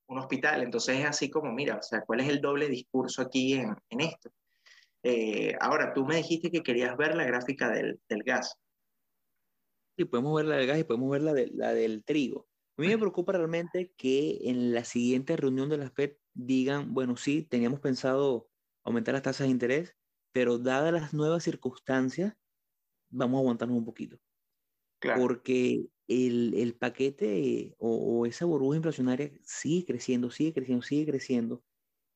[0.09, 0.63] Un hospital.
[0.65, 4.01] Entonces es así como, mira, o sea, ¿cuál es el doble discurso aquí en, en
[4.01, 4.33] esto?
[5.03, 8.57] Eh, ahora, tú me dijiste que querías ver la gráfica del, del, gas.
[9.97, 12.49] Sí, podemos ver la del gas y podemos ver la, de, la del trigo.
[12.79, 17.17] A mí me preocupa realmente que en la siguiente reunión de la FED digan, bueno,
[17.17, 18.49] sí, teníamos pensado
[18.85, 19.95] aumentar las tasas de interés,
[20.33, 22.35] pero dadas las nuevas circunstancias,
[23.11, 24.19] vamos a aguantarnos un poquito.
[25.01, 25.21] Claro.
[25.21, 31.63] Porque el, el paquete o, o, esa burbuja inflacionaria sigue creciendo, sigue creciendo, sigue creciendo.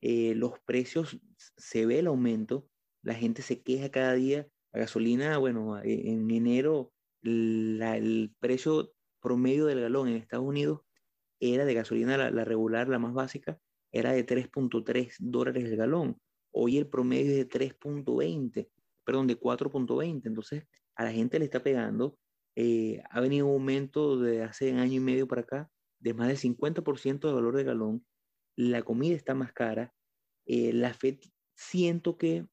[0.01, 2.69] Eh, los precios, se ve el aumento,
[3.07, 4.49] la gente se queja cada día.
[4.73, 6.93] La gasolina, bueno, e, en enero
[7.23, 10.81] el precio promedio del galón en Estados Unidos
[11.41, 13.61] era de gasolina, la, la regular, la más básica,
[13.93, 16.21] era de 3.3 dólares el galón.
[16.53, 18.69] Hoy el promedio es de 3.20,
[19.05, 20.23] perdón, de 4.20.
[20.27, 20.65] Entonces,
[20.97, 22.19] a la gente le está pegando.
[22.57, 26.27] Eh, ha venido un aumento de hace un año y medio para acá de más
[26.27, 28.05] del 50% de valor de galón.
[28.57, 29.93] La comida está más cara.
[30.47, 31.19] Eh, la FED
[31.55, 32.47] siento que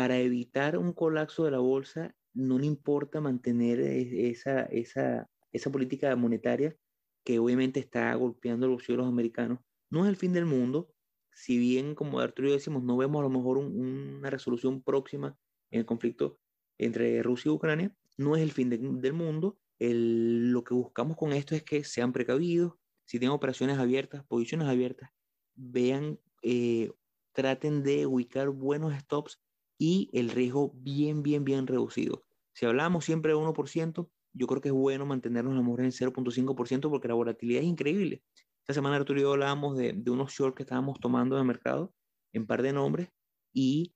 [0.00, 5.70] para evitar un colapso de la bolsa, no le importa mantener e, esa, esa, esa
[5.70, 6.74] política monetaria
[7.22, 9.58] que obviamente está golpeando los cielos americanos.
[9.90, 10.88] No es el fin del mundo,
[11.34, 14.82] si bien, como Arturo y yo decimos, no vemos a lo mejor un, una resolución
[14.82, 15.36] próxima
[15.70, 16.38] en el conflicto
[16.78, 19.58] entre Rusia y Ucrania, no es el fin de, del mundo.
[19.78, 22.72] El, lo que buscamos con esto es que sean precavidos,
[23.04, 25.10] si tienen operaciones abiertas, posiciones abiertas,
[25.54, 26.90] vean, eh,
[27.34, 29.42] traten de ubicar buenos stops
[29.80, 32.22] y el riesgo bien, bien, bien reducido.
[32.52, 35.90] Si hablamos siempre de 1%, yo creo que es bueno mantenernos a lo mejor en
[35.90, 38.22] 0.5% porque la volatilidad es increíble.
[38.60, 41.94] Esta semana Arturo y yo hablábamos de, de unos shorts que estábamos tomando el mercado
[42.34, 43.08] en par de nombres
[43.54, 43.94] y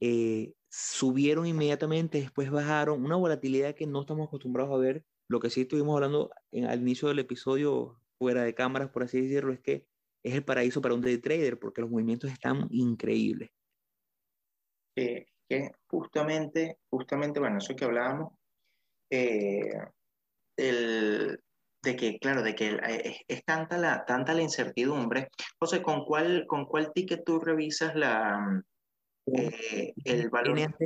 [0.00, 5.04] eh, subieron inmediatamente, después bajaron, una volatilidad que no estamos acostumbrados a ver.
[5.28, 9.20] Lo que sí estuvimos hablando en, al inicio del episodio, fuera de cámaras, por así
[9.20, 9.86] decirlo, es que
[10.22, 13.50] es el paraíso para un day trader porque los movimientos están increíbles
[14.96, 18.32] que, que justamente, justamente, bueno, eso que hablábamos,
[19.10, 19.70] eh,
[20.56, 21.38] el,
[21.82, 25.28] de que, claro, de que es, es, tanta, la, tanta la incertidumbre.
[25.60, 28.64] José, ¿con cuál, con cuál ticket tú revisas la,
[29.26, 30.58] eh, el valor?
[30.58, 30.80] NAT,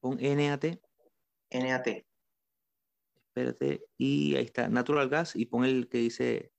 [0.00, 0.64] con NAT.
[1.52, 2.04] NAT.
[3.28, 6.50] Espérate, y ahí está, Natural Gas, y pon el que dice,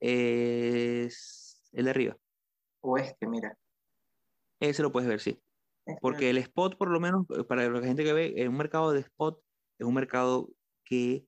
[0.00, 2.18] es el de arriba.
[2.82, 3.56] Oeste, mira.
[4.58, 5.40] Ese lo puedes ver, sí.
[6.00, 8.92] Porque el spot, por lo menos, eh, para la gente que ve, es un mercado
[8.92, 9.40] de spot,
[9.78, 10.50] es un mercado
[10.84, 11.24] que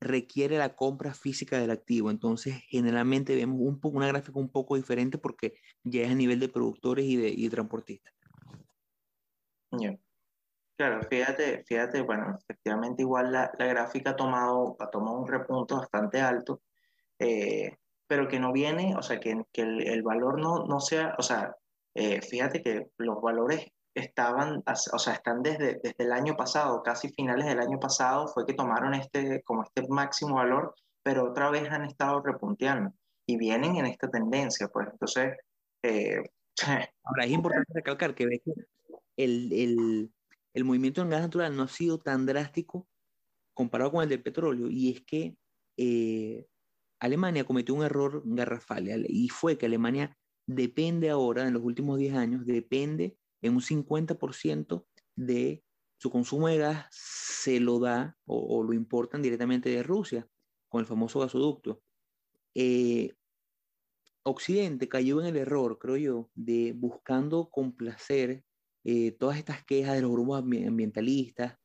[0.00, 2.10] requiere la compra física del activo.
[2.10, 6.40] Entonces, generalmente vemos un poco, una gráfica un poco diferente porque ya es a nivel
[6.40, 8.12] de productores y de y transportistas.
[10.76, 15.76] Claro, fíjate, fíjate, bueno, efectivamente igual la, la gráfica ha tomado, ha tomado un repunto
[15.76, 16.62] bastante alto,
[17.18, 17.76] eh,
[18.06, 21.22] pero que no viene, o sea, que, que el, el, valor no, no sea, o
[21.22, 21.54] sea,
[21.94, 27.08] eh, fíjate que los valores estaban, o sea, están desde, desde el año pasado, casi
[27.10, 31.70] finales del año pasado fue que tomaron este, como este máximo valor, pero otra vez
[31.70, 32.92] han estado repunteando
[33.26, 34.88] y vienen en esta tendencia, pues.
[34.90, 35.36] Entonces...
[35.82, 36.22] Eh,
[37.04, 38.24] Ahora, es importante recalcar que
[39.16, 40.12] el, el,
[40.54, 42.86] el movimiento en gas natural no ha sido tan drástico
[43.54, 45.36] comparado con el del petróleo, y es que
[45.76, 46.46] eh,
[47.00, 52.14] Alemania cometió un error garrafal, y fue que Alemania depende ahora, en los últimos 10
[52.14, 55.62] años, depende en un 50% de
[55.98, 60.26] su consumo de gas, se lo da o, lo importan directamente de Rusia,
[60.68, 61.82] con el famoso gasoducto.
[62.54, 63.14] Eh,
[64.24, 68.44] Occidente cayó en el error, creo yo, de buscando complacer
[68.84, 71.56] eh, todas estas quejas de los grupos ambientalistas,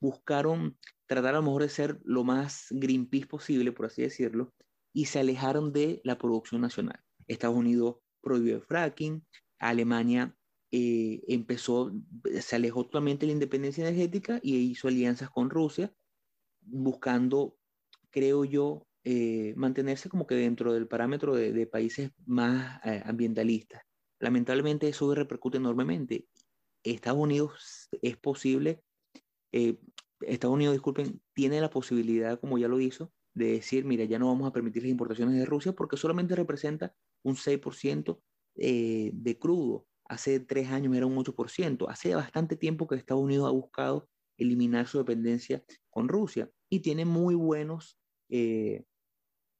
[0.00, 4.52] buscaron tratar a lo mejor de ser lo más Greenpeace posible, por así decirlo,
[4.94, 7.00] y se alejaron de la producción nacional.
[7.26, 9.26] Estados Unidos prohibió el fracking,
[9.58, 10.36] Alemania
[10.72, 11.92] eh, empezó,
[12.40, 15.94] se alejó totalmente de la independencia energética y hizo alianzas con Rusia,
[16.62, 17.56] buscando,
[18.10, 23.82] creo yo, eh, mantenerse como que dentro del parámetro de, países más ambientalistas.
[24.18, 26.26] Lamentablemente eso repercute enormemente
[26.82, 28.82] Estados Unidos es posible,
[29.52, 29.78] eh,
[30.20, 34.28] Estados Unidos, disculpen, tiene la posibilidad, como ya lo hizo, de decir, mira, ya no
[34.28, 38.20] vamos a permitir las importaciones de Rusia porque solamente representa un 6%
[38.56, 39.86] eh, de crudo.
[40.12, 41.88] Hace tres años era un 8%.
[41.88, 47.06] Hace bastante tiempo que Estados Unidos ha buscado eliminar su dependencia con Rusia y tiene
[47.06, 47.98] muy buenos
[48.28, 48.84] eh,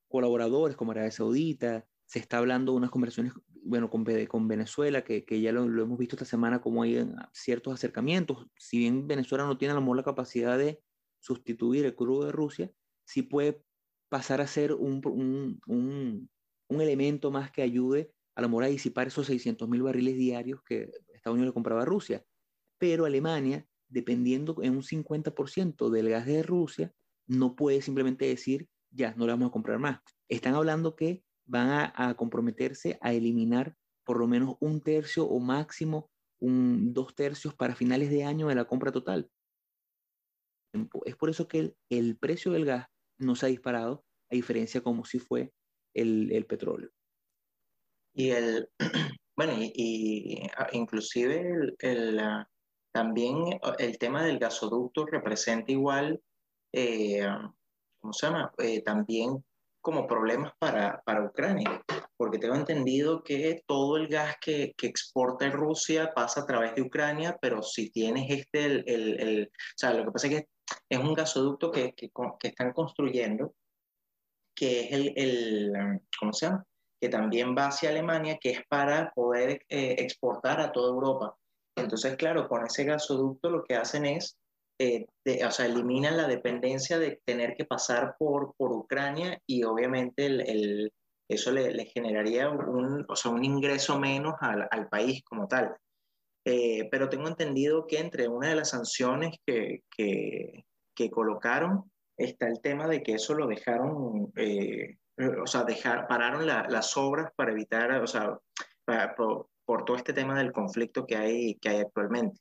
[0.08, 1.86] colaboradores como Arabia Saudita.
[2.04, 3.32] Se está hablando de unas conversaciones
[3.64, 4.04] bueno, con,
[4.46, 8.46] Venezuela, que, ya lo, hemos visto esta semana, como hay ciertos acercamientos.
[8.58, 10.82] Si bien Venezuela no tiene a lo mejor la capacidad de
[11.18, 12.70] sustituir el crudo de Rusia,
[13.06, 13.64] sí puede
[14.10, 16.30] pasar a ser un, un, un,
[16.68, 20.62] un elemento más que ayude a lo mejor a disipar esos 600 mil barriles diarios
[20.64, 22.24] que Estados Unidos le compraba a Rusia.
[22.78, 26.92] Pero Alemania, dependiendo en un 50% del gas de Rusia,
[27.26, 30.00] no puede simplemente decir, ya, no le vamos a comprar más.
[30.28, 36.10] Están hablando que van a, comprometerse a eliminar por lo menos un tercio o máximo
[36.40, 39.30] un, dos tercios para finales de año de la compra total.
[41.04, 45.04] Es por eso que el, precio del gas no se ha disparado, a diferencia como
[45.04, 45.52] si fue
[45.94, 46.90] el, petróleo.
[48.14, 48.68] Y el,
[49.36, 52.48] bueno, y, ah, inclusive el, ah,
[52.92, 56.20] también el tema del gasoducto representa igual,
[56.72, 57.26] eh,
[58.00, 58.52] ¿cómo se llama?
[58.58, 59.42] Eh, también
[59.80, 61.82] como problemas para, para Ucrania,
[62.16, 66.82] porque tengo entendido que todo el gas que, que, exporta Rusia pasa a través de
[66.82, 70.48] Ucrania, pero si tienes este, el, el, el o sea, lo que pasa es que
[70.88, 73.54] es un gasoducto que, que, que están construyendo,
[74.54, 75.72] que es el, el,
[76.18, 76.64] ¿cómo se llama?
[77.02, 81.36] Que también va hacia Alemania, que es para poder eh, exportar a toda Europa.
[81.76, 84.38] Entonces, claro, con ese gasoducto lo que hacen es
[84.78, 85.06] eh,
[85.46, 90.40] o sea, eliminan la dependencia de tener que pasar por, por Ucrania y obviamente el,
[90.40, 90.92] el,
[91.28, 95.76] eso le, le, generaría un, o sea, un ingreso menos al, al país como tal.
[96.44, 100.64] Eh, pero tengo entendido que entre una de las sanciones que, que,
[100.96, 106.46] que colocaron está el tema de que eso lo dejaron, eh, o sea, dejar, pararon
[106.46, 108.38] la, las obras para evitar, o sea,
[108.84, 112.40] para, por, por, todo este tema del conflicto que hay, que hay actualmente.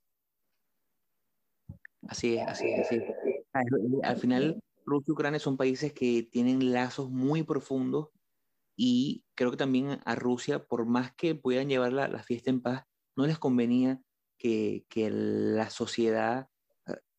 [2.08, 3.04] Así es, así es, así es.
[4.04, 8.10] Al final, Rusia y Ucrania son países que tienen lazos muy profundos
[8.76, 12.62] y creo que también a Rusia, por más que puedan llevar la, la fiesta en
[12.62, 14.02] paz, no les convenía
[14.38, 16.48] que, que la sociedad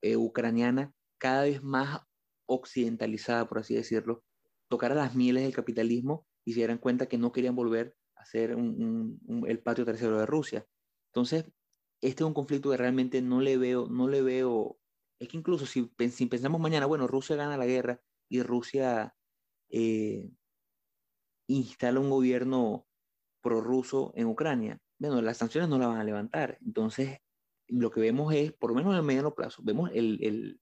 [0.03, 2.01] eh, ucraniana, cada vez más
[2.47, 4.25] occidentalizada, por así decirlo,
[4.73, 8.57] tocara las mieles del capitalismo y se dieran cuenta que no querían volver a ser
[8.57, 10.67] el patio tercero de Rusia.
[11.11, 11.45] Entonces,
[12.01, 14.79] este es un conflicto que realmente no le veo, no le veo,
[15.21, 18.01] es que incluso si, si pensamos mañana, bueno, Rusia gana la guerra
[18.31, 19.15] y Rusia
[19.69, 20.31] eh,
[21.49, 22.87] instala un gobierno
[23.43, 26.57] prorruso en Ucrania, bueno, las sanciones no la van a levantar.
[26.65, 27.19] Entonces,
[27.69, 30.62] lo que vemos es, por lo menos en el mediano plazo, vemos el,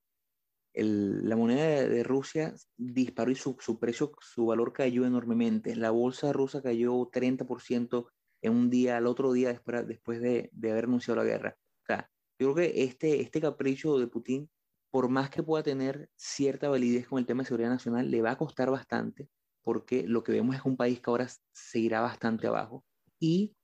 [0.72, 5.76] el, la moneda de, de, Rusia disparó y su, su, precio, su valor cayó enormemente.
[5.76, 8.08] La bolsa rusa cayó 30%
[8.42, 11.56] en un día, al otro día después, después de, de haber anunciado la guerra.
[11.82, 14.50] O sea, yo creo que este, este capricho de Putin,
[14.90, 18.32] por más que pueda tener cierta validez con el tema de seguridad nacional, le va
[18.32, 19.28] a costar bastante
[19.62, 22.84] porque lo que vemos es un país que ahora seguirá bastante abajo
[23.18, 23.54] y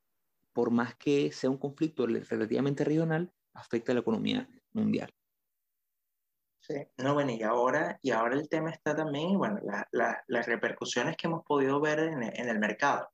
[0.53, 5.11] por más que sea un conflicto relativamente regional, afecta a la economía mundial.
[6.99, 9.61] No, bueno, y ahora, y ahora el tema está también, bueno,
[9.93, 13.09] las repercusiones que hemos podido ver en, en el mercado,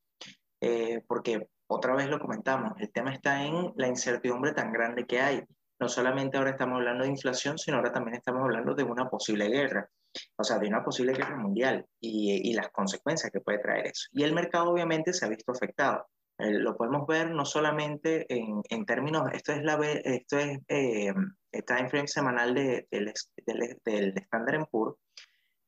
[0.61, 5.21] eh, porque otra vez lo comentamos, el tema está en la incertidumbre tan grande que
[5.21, 5.43] hay.
[5.81, 9.49] No solamente ahora estamos hablando de inflación, sino ahora también estamos hablando de una posible
[9.49, 9.89] guerra,
[10.37, 14.09] o sea, de una posible guerra mundial y, y las consecuencias que puede traer eso.
[14.13, 16.07] Y el mercado obviamente se ha visto afectado.
[16.43, 21.13] Eh, lo podemos ver no solamente en, en, términos, esto es, la, esto es eh,
[21.53, 23.13] el time frame semanal de, del,
[23.47, 24.97] del, del Standard Poor's,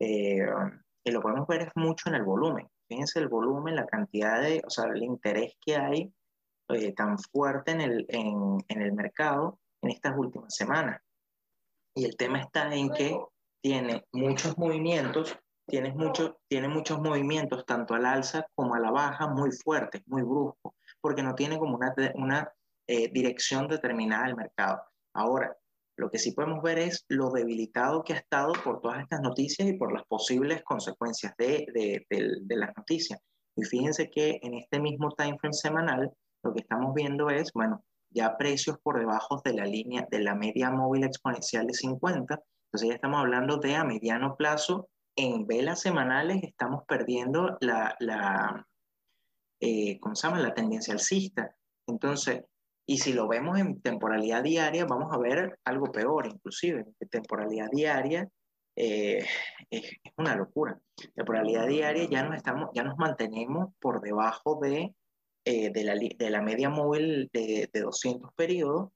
[0.01, 0.45] eh,
[1.05, 2.67] y lo podemos ver mucho en el volumen.
[2.89, 6.13] Fíjense el volumen, la cantidad de, o sea, el interés que hay
[6.71, 11.01] eh, tan fuerte en el, en, en el mercado en estas últimas semanas.
[11.95, 13.17] Y el tema está en que
[13.63, 19.29] tiene muchos movimientos tienes mucho, tiene muchos movimientos, tanto al alza como a la baja,
[19.29, 22.53] muy fuertes, muy bruscos, porque no tiene como una, una
[22.87, 24.83] eh, dirección determinada del mercado.
[25.15, 25.57] Ahora,
[25.97, 29.69] lo que sí podemos ver es lo debilitado que ha estado por todas estas noticias
[29.69, 33.21] y por las posibles consecuencias de, de, de las noticias.
[33.57, 36.13] Y fíjense que en este mismo time frame semanal,
[36.43, 40.35] lo que estamos viendo es, bueno, ya precios por debajo de la línea de la
[40.35, 42.41] media móvil exponencial de 50.
[42.67, 48.67] Entonces ya estamos hablando de a mediano plazo en velas semanales estamos perdiendo la, la
[49.61, 50.41] eh, ¿cómo se llama?
[50.41, 51.55] La tendencia alcista.
[51.87, 52.43] Entonces,
[52.87, 56.85] y si lo vemos en temporalidad diaria, vamos a ver algo peor, inclusive.
[57.11, 58.29] Temporalidad diaria
[58.77, 59.25] eh,
[59.71, 60.79] es, una locura.
[61.15, 64.95] Temporalidad diaria ya nos, estamos, ya nos mantenemos por debajo de,
[65.45, 68.91] eh, de, la, de, la, media móvil de, de 200 periodos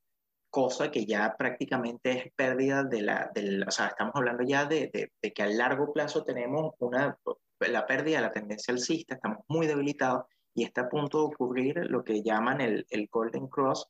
[0.58, 4.90] cosa que ya prácticamente es pérdida de la, del, o sea, estamos hablando ya de,
[4.92, 7.16] de, de, que a largo plazo tenemos una,
[7.60, 11.76] la pérdida de la tendencia alcista, estamos muy debilitados y está a punto de ocurrir
[11.88, 13.86] lo que llaman el, el Golden Cross,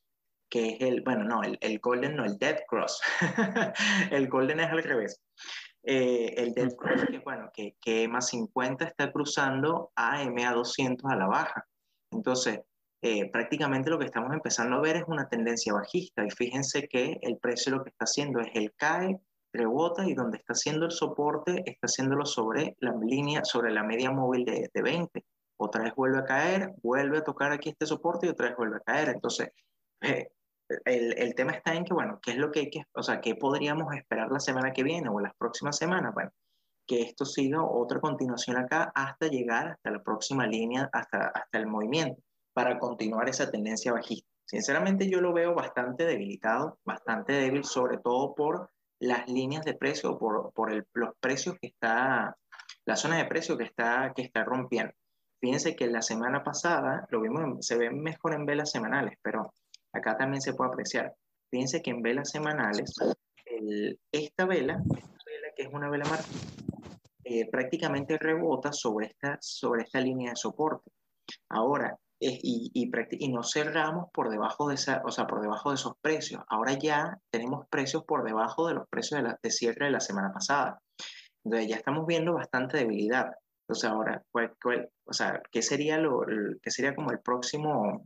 [0.47, 3.01] que es el, bueno, no, el, el Golden, no, el Dead Cross,
[4.11, 5.19] el Golden es al revés.
[5.81, 11.11] Eh, el Dead Cross, que bueno, que, que EMA 50 está cruzando a MA 200
[11.11, 11.65] a la baja.
[12.11, 12.59] Entonces,
[13.01, 17.17] eh, prácticamente lo que estamos empezando a ver es una tendencia bajista y fíjense que
[17.21, 19.21] el precio lo que está haciendo es el cae,
[19.53, 24.11] rebota y donde está haciendo el soporte está haciéndolo sobre la línea, sobre la media
[24.11, 25.25] móvil de, de 20.
[25.57, 28.77] Otra vez vuelve a caer, vuelve a tocar aquí este soporte y otra vez vuelve
[28.77, 29.09] a caer.
[29.09, 29.49] Entonces,
[30.01, 30.29] eh,
[30.85, 33.21] el, el, tema está en que, bueno, ¿qué es lo que hay que, o sea,
[33.21, 36.13] qué podríamos esperar la semana que viene o las próximas semanas?
[36.13, 36.31] Bueno,
[36.85, 41.67] que esto siga otra continuación acá hasta llegar hasta la próxima línea, hasta, hasta el
[41.67, 42.21] movimiento
[42.59, 44.27] para continuar esa tendencia bajista.
[44.45, 50.17] Sinceramente yo lo veo bastante debilitado, bastante débil, sobre todo por las líneas de precio,
[50.19, 52.35] por, por el, los precios que está,
[52.83, 54.91] la zona de precio que está, que está rompiendo.
[55.39, 59.53] Fíjense que la semana pasada, lo vimos, se ve mejor en velas semanales, pero
[59.93, 61.13] acá también se puede apreciar.
[61.49, 62.93] Fíjense que en velas semanales,
[63.45, 66.27] el, esta vela, esta vela que es una vela marca,
[67.23, 70.91] eh, prácticamente rebota sobre esta, sobre esta línea de soporte.
[71.47, 75.93] Ahora, y, y, no cerramos por debajo de esa, o sea, por debajo de esos
[76.01, 76.43] precios.
[76.49, 80.01] Ahora ya tenemos precios por debajo de los precios de, la, de cierre de la
[80.01, 80.81] semana pasada.
[81.43, 83.31] Entonces ya estamos viendo bastante debilidad.
[83.63, 86.25] Entonces ahora, ¿cuál, cuál, o sea, ¿qué sería, lo,
[86.61, 88.05] qué sería como el próximo,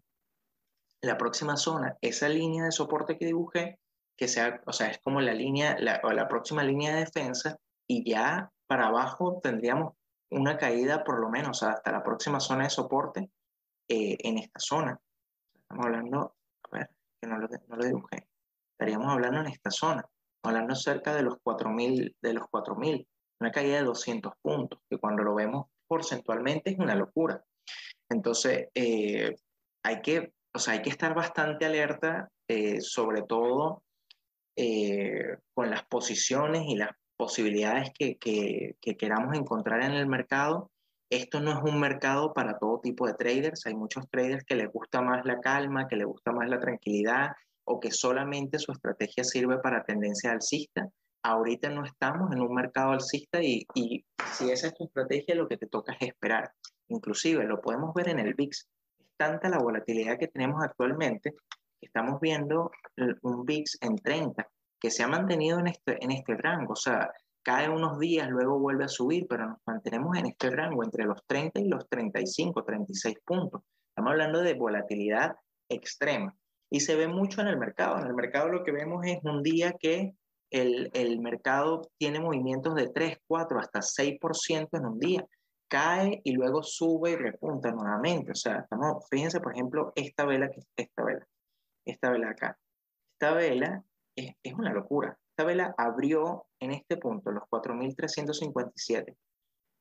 [1.02, 1.98] la próxima zona?
[2.02, 3.80] Esa línea de soporte que dibujé,
[4.16, 7.58] que sea, o sea, es como la línea, la, o la próxima línea de defensa,
[7.88, 9.94] y ya para abajo tendríamos
[10.30, 13.32] una caída por lo menos hasta la próxima zona de soporte
[13.88, 15.00] eh, en esta zona.
[15.54, 16.36] Estamos hablando,
[16.72, 16.90] a ver,
[17.22, 18.28] que no lo, no lo dibujé.
[18.74, 20.06] Estaríamos hablando en esta zona,
[20.44, 23.08] hablando cerca de los 4.000, de los 4.000,
[23.40, 27.44] una caída de 200 puntos, que cuando lo vemos porcentualmente es una locura.
[28.10, 29.36] Entonces, eh,
[29.84, 33.84] hay, que, o sea, hay que estar bastante alerta, eh, sobre todo
[34.56, 40.72] eh, con las posiciones y las posibilidades que, que, que, queramos encontrar en el mercado
[41.10, 43.66] esto no es un mercado para todo tipo de traders.
[43.66, 47.32] Hay muchos traders que les gusta más la calma, que les gusta más la tranquilidad
[47.66, 50.90] o que solamente su estrategia sirve para tendencia alcista.
[51.24, 55.48] Ahorita no estamos en un mercado alcista y, y si esa es tu estrategia, lo
[55.48, 56.52] que te toca es esperar.
[56.90, 58.68] Inclusive lo podemos ver en el VIX.
[59.00, 62.72] Es tanta la volatilidad que tenemos actualmente que estamos viendo
[63.22, 64.48] un VIX en 30
[64.80, 66.74] que se ha mantenido en este, en este rango.
[66.74, 67.10] O sea,
[67.44, 71.24] cae unos días, luego vuelve a subir, pero nos mantenemos en este rango entre los
[71.28, 73.62] 30 y los 35, 36 puntos.
[73.90, 75.36] Estamos hablando de volatilidad
[75.70, 76.36] extrema.
[76.72, 78.00] Y se ve mucho en el mercado.
[78.00, 80.16] En el mercado lo que vemos es un día que
[80.50, 85.26] el, el mercado tiene movimientos de 3, 4, hasta 6% en un día.
[85.68, 88.32] Cae y luego sube y repunta nuevamente.
[88.32, 91.28] O sea, estamos, fíjense, por ejemplo, esta vela, esta vela,
[91.86, 92.58] esta vela acá.
[93.14, 93.84] Esta vela
[94.16, 95.18] es, es una locura.
[95.34, 99.16] Esta vela abrió en este punto, los 4.357,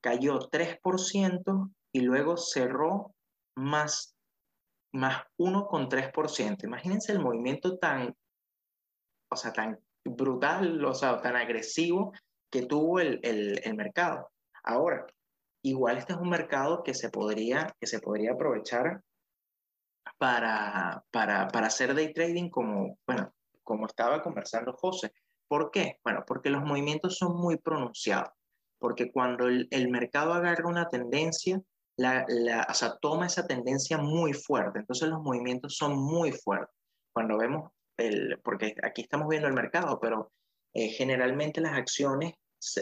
[0.02, 3.14] cayó 3% y luego cerró
[3.54, 4.16] más,
[4.94, 6.64] más 1,3%.
[6.64, 8.16] Imagínense el movimiento tan,
[9.30, 12.14] o sea, tan brutal, o sea, tan agresivo
[12.50, 14.30] que tuvo el, el, el mercado.
[14.64, 15.06] Ahora,
[15.62, 19.02] igual este es un mercado que se podría, que se podría aprovechar
[20.16, 25.12] para, para, para hacer day trading como, bueno, como estaba conversando José.
[25.52, 25.98] ¿Por qué?
[26.02, 28.30] Bueno, porque los movimientos son muy pronunciados,
[28.78, 31.60] porque cuando el, el mercado agarra una tendencia,
[31.98, 36.74] la, la, o sea, toma esa tendencia muy fuerte, entonces los movimientos son muy fuertes.
[37.12, 40.32] Cuando vemos, el, porque aquí estamos viendo el mercado, pero
[40.72, 42.32] eh, generalmente las acciones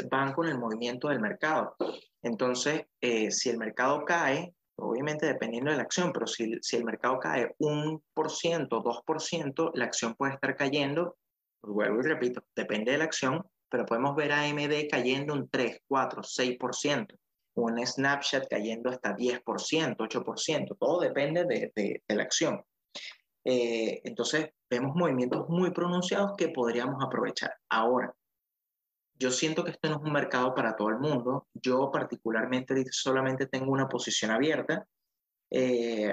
[0.09, 1.75] van con el movimiento del mercado.
[2.23, 6.85] Entonces, eh, si el mercado cae, obviamente dependiendo de la acción, pero si, si el
[6.85, 11.17] mercado cae un por ciento, dos por ciento, la acción puede estar cayendo,
[11.63, 15.81] vuelvo y repito, depende de la acción, pero podemos ver a AMD cayendo un 3,
[15.87, 17.19] 4, 6%,
[17.55, 22.63] un Snapchat cayendo hasta 10%, 8%, todo depende de, de, de la acción.
[23.45, 27.55] Eh, entonces, vemos movimientos muy pronunciados que podríamos aprovechar.
[27.69, 28.15] Ahora,
[29.15, 31.47] yo siento que esto no es un mercado para todo el mundo.
[31.55, 34.87] Yo particularmente solamente tengo una posición abierta,
[35.51, 36.13] eh,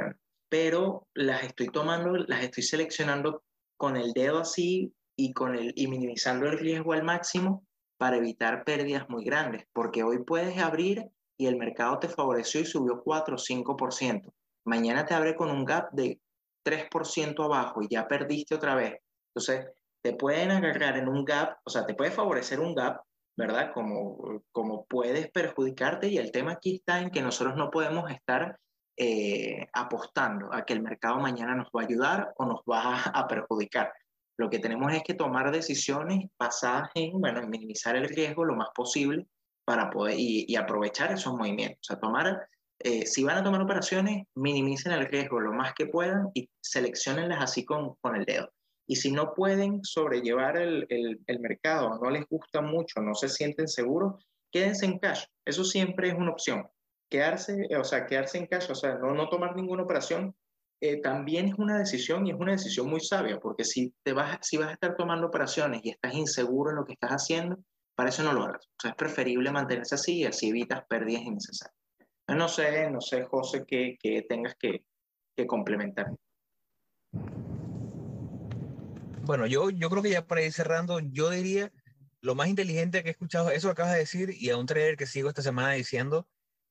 [0.49, 3.43] pero las estoy tomando, las estoy seleccionando
[3.77, 7.65] con el dedo así y, con el, y minimizando el riesgo al máximo
[7.97, 12.65] para evitar pérdidas muy grandes, porque hoy puedes abrir y el mercado te favoreció y
[12.65, 14.33] subió 4 o 5%.
[14.65, 16.19] Mañana te abre con un gap de
[16.63, 18.95] 3% abajo y ya perdiste otra vez.
[19.33, 19.67] Entonces,
[20.03, 23.01] te pueden agarrar en un gap, o sea, te puede favorecer un gap,
[23.35, 23.71] ¿verdad?
[23.73, 28.59] Como, como puedes perjudicarte y el tema aquí está en que nosotros no podemos estar
[28.97, 33.09] eh, apostando a que el mercado mañana nos va a ayudar o nos va a,
[33.09, 33.93] a, perjudicar.
[34.37, 38.55] Lo que tenemos es que tomar decisiones basadas en, bueno, en minimizar el riesgo lo
[38.55, 39.27] más posible
[39.65, 41.89] para poder y, aprovechar esos movimientos.
[41.91, 42.47] O tomar,
[42.79, 47.41] eh, si van a tomar operaciones, minimicen el riesgo lo más que puedan y seleccionenlas
[47.41, 48.51] así con, con el dedo.
[48.87, 53.27] Y si no pueden sobrellevar el, el, el, mercado, no les gusta mucho, no se
[53.27, 55.25] sienten seguros, quédense en cash.
[55.43, 56.65] Eso siempre es una opción.
[57.09, 60.33] Quedarse, o sea, quedarse en cash, o sea, no, no tomar ninguna operación,
[60.79, 64.37] eh, también es una decisión y es una decisión muy sabia, porque si, te vas,
[64.41, 67.57] si vas a estar tomando operaciones y estás inseguro en lo que estás haciendo,
[67.95, 68.67] para eso no lo hagas.
[68.67, 71.75] O sea, es preferible mantenerse así y así evitas pérdidas innecesarias.
[72.27, 74.83] No sé, no sé, José, qué, qué tengas que,
[75.35, 76.13] que complementar.
[79.23, 81.71] Bueno, yo, yo creo que ya para ir cerrando, yo diría
[82.21, 85.05] lo más inteligente que he escuchado, eso acabas de decir, y a un trader que
[85.05, 86.27] sigo esta semana diciendo,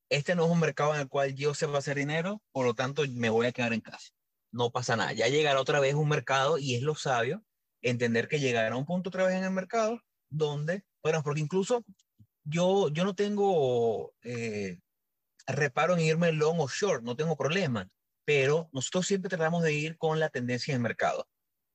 [0.09, 3.03] este no es un mercado en el cual yo sepa hacer dinero, por lo tanto
[3.11, 4.11] me voy a quedar en casa.
[4.53, 7.43] No pasa nada, ya llegará otra vez un mercado y es lo sabio
[7.83, 10.01] entender que llegará un punto otra vez en el mercado
[10.31, 11.85] donde, bueno, porque incluso
[12.45, 14.79] yo, yo no tengo eh,
[15.47, 17.89] reparo en irme long o short, no tengo problema,
[18.25, 21.29] pero nosotros siempre tratamos de ir con la tendencia del mercado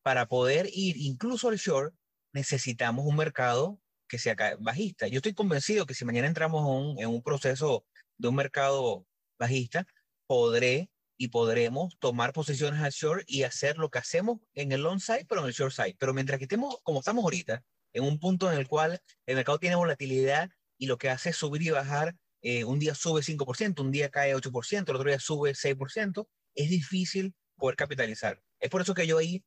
[0.03, 1.93] para poder ir incluso al short,
[2.33, 5.07] necesitamos un mercado que sea bajista.
[5.07, 7.85] Yo estoy convencido que si mañana entramos en un, en un proceso
[8.21, 9.05] de un mercado
[9.39, 9.85] bajista,
[10.27, 14.99] podré y podremos tomar posiciones al short y hacer lo que hacemos en el long
[14.99, 15.95] side, pero en el short side.
[15.99, 17.63] Pero mientras que estemos, como estamos ahorita,
[17.93, 21.35] en un punto en el cual el mercado tiene volatilidad y lo que hace es
[21.35, 25.19] subir y bajar, eh, un día sube 5%, un día cae 8%, el otro día
[25.19, 28.41] sube 6%, es difícil poder capitalizar.
[28.59, 29.43] Es por eso que yo ahí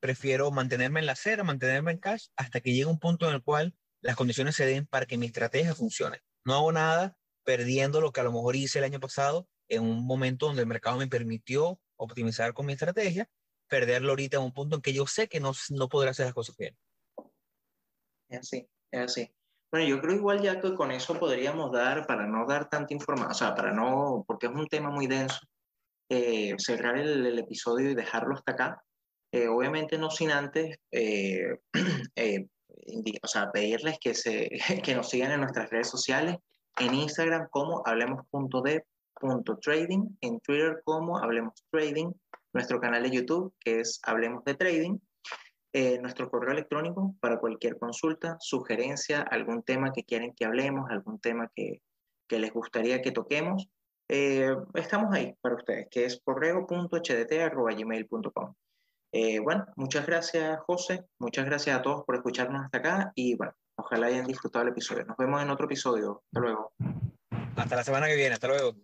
[0.00, 3.42] prefiero mantenerme en la acera, mantenerme en cash, hasta que llegue un punto en el
[3.42, 6.20] cual las condiciones se den para que mi estrategia funcione.
[6.44, 7.16] No hago nada
[7.46, 10.68] perdiendo lo que a lo mejor hice el año pasado en un momento donde el
[10.68, 13.30] mercado me permitió optimizar con mi estrategia,
[13.68, 16.34] perderlo ahorita en un punto en que yo sé que no, no podré hacer las
[16.34, 16.76] cosas bien.
[18.28, 19.32] Es así, es así.
[19.70, 23.30] Bueno, yo creo igual ya que con eso podríamos dar, para no dar tanta información,
[23.30, 25.38] o sea, para no, porque es un tema muy denso,
[26.08, 28.82] eh, cerrar el, el, episodio y dejarlo hasta acá.
[29.32, 31.58] Eh, obviamente no sin antes, eh,
[32.16, 32.46] eh,
[33.22, 34.50] o sea, pedirles que, se,
[34.84, 36.36] que nos sigan en nuestras redes sociales,
[36.80, 42.12] en Instagram como hablemos.de.trading, en Twitter como Hablemos Trading,
[42.52, 44.98] nuestro canal de YouTube que es Hablemos de Trading,
[45.72, 51.20] eh, nuestro correo electrónico para cualquier consulta, sugerencia, algún tema que quieren que hablemos, algún
[51.20, 51.82] tema que,
[52.26, 53.68] que les gustaría que toquemos,
[54.08, 58.54] eh, estamos ahí para ustedes, que es correo.hdt.gmail.com.
[59.12, 63.54] Eh, bueno, muchas gracias José, muchas gracias a todos por escucharnos hasta acá y bueno,
[63.76, 65.04] ojalá hayan disfrutado el episodio.
[65.04, 66.22] Nos vemos en otro episodio.
[66.26, 66.72] Hasta luego.
[67.56, 68.74] Hasta la semana que viene, hasta luego.